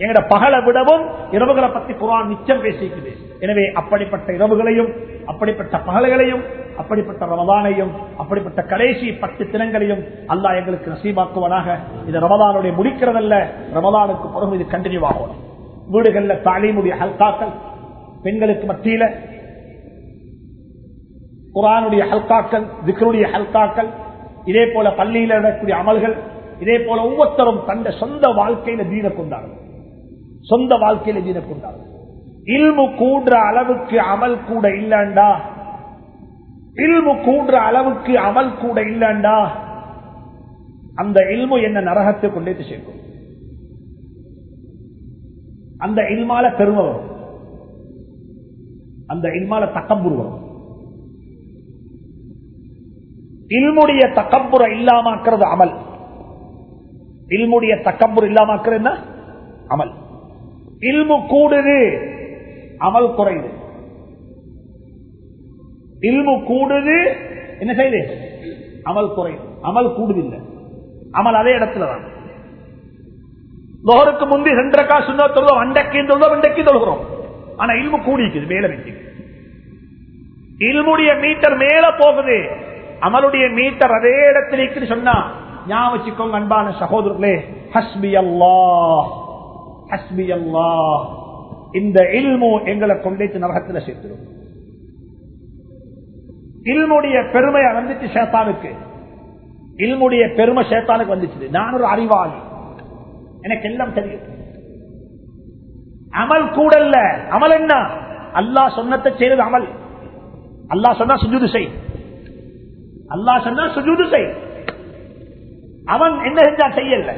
[0.00, 1.04] எங்கட பகலை விடவும்
[1.36, 3.10] இரவுகளை பத்தி குரான் மிச்சம் பேசிக்குது.
[3.44, 4.90] எனவே அப்படிப்பட்ட இரவுகளையும்
[5.30, 6.42] அப்படிப்பட்ட பகல்களையும்
[6.80, 11.76] அப்படிப்பட்ட ரமதானையும் அப்படிப்பட்ட கடைசி பத்து தினங்களையும் அல்லா எங்களுக்கு நசீபாக்குவனாக.
[12.08, 13.34] இது ரமதானுடைய முடிக்கிறதல்ல
[13.78, 15.40] ரமதானுக்கு பிறகு இது கண்டினியூ ஆகணும்
[15.94, 17.52] வீடுகள்ல தாலிமுடைய ஹல்காக்கள்
[18.24, 19.04] பெண்களுக்கு மத்தியில
[21.56, 23.90] குரானுடைய ஹல்காக்கள் திக்ருடைய ஹல்காக்கள்
[24.50, 26.14] இதே போல பள்ளியில் நடக்கூடிய அமல்கள்
[26.64, 29.58] இதே போல ஒவ்வொருத்தரும் தந்த சொந்த வாழ்க்கையில தீன கொண்டார்கள்.
[30.42, 31.40] சொந்த வாழ்க்கையில தீன
[32.44, 35.40] இல்மு கூடுற அளவுக்கு அமல் கூட இல்லண்டா?
[36.74, 39.48] இல்மு கூடுற அளவுக்கு அமல் கூட இல்லண்டா?
[40.94, 43.00] அந்த இல்மு என்ன நரகத்தை கொண்டே சேர்க்கும்.
[45.78, 47.10] அந்த இல்மால பெருமை வரும்.
[49.06, 50.40] அந்த இல்மால தக்கம்புரு வரும்.
[53.48, 55.74] இல்முடைய தக்கம்புற இல்லாமக்கிறது அமல்.
[57.28, 58.98] இல்முடைய தக்கம்புற இல்லாமக்கிறது என்ன?
[59.68, 60.01] அமல்.
[60.90, 61.80] இல்மு கூடுது.
[62.86, 63.50] அமல் குறையுது
[66.10, 66.96] இல்மு கூடுது.
[67.62, 68.00] என்ன செய்யுது
[68.90, 70.40] அமல் குறையுது அமல் கூடுதில்லை.
[71.18, 72.04] அமல் அதே இடத்துல தான்.
[73.88, 77.02] லோகருக்கு முந்தி ரெண்டரைக்கா சுண்ண தொழுவோம் அண்டைக்கு தொழுவோம் அண்டைக்கு தொழுகிறோம்.
[77.60, 79.00] ஆனா இல்மு கூடிக்குது மேல வைக்கிது
[80.68, 82.36] இல்முடைய மீட்டர் மேல போகுது.
[83.06, 85.14] அமலுடைய மீட்டர் அதே இடத்துல இருக்குன்னு சொன்னா
[85.70, 87.34] ஞாபகம் வச்சுக்கோங்க அன்பான சகோதரர்களே
[87.74, 89.08] ஹஸ்பி அல்லாஹ்
[89.92, 90.68] ஹஸ்பி அல்லா
[91.72, 94.28] இந்த இல்மு எங்களை கொண்டேத்து நரகத்தில் சேர்த்துடும்
[96.64, 98.70] இல்முடைய பெருமையை வந்துச்சு சேத்தானுக்கு
[99.76, 102.38] இல்முடைய பெருமை சேத்தானுக்கு வந்துச்சு நான் ஒரு அறிவாளி.
[103.40, 104.26] எனக்கு எல்லாம் தெரியும்.
[106.12, 106.96] அமல் கூடல்ல.
[107.30, 107.74] அமல் என்ன?
[108.34, 109.66] அல்லாஹ் சொன்னத்தை செய்யறது அமல்.
[110.68, 111.68] அல்லாஹ் சொன்னா சுஜூது செய்.
[113.08, 114.28] அல்லாஹ் சொன்னா சுஜூது செய்.
[115.84, 117.12] அவன் என்ன செஞ்சா செய்யல?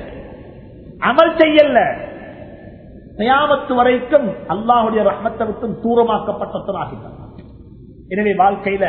[1.00, 1.78] அமல் செய்யல.
[3.18, 5.76] கயாமத்து வரைக்கும் அல்லாஹுடைய ரஹ்மத்தை விட்டும்
[8.12, 8.84] எனவே வாழ்க்கையில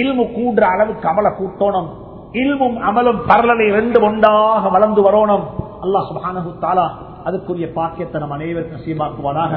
[0.00, 1.88] இல்மு கூடுற அளவுக்கு அமல கூட்டோணும்.
[2.42, 5.44] இல்மும் அமலும் பரலலை ரெண்டு ஒன்றாக வளர்ந்து வரோணும்.
[5.84, 6.86] அல்லாஹ் சுபானு தாலா
[7.28, 9.52] அதுக்குரிய பாக்கியத்தை நம் அனைவருக்கும் சீமாக்குவானாக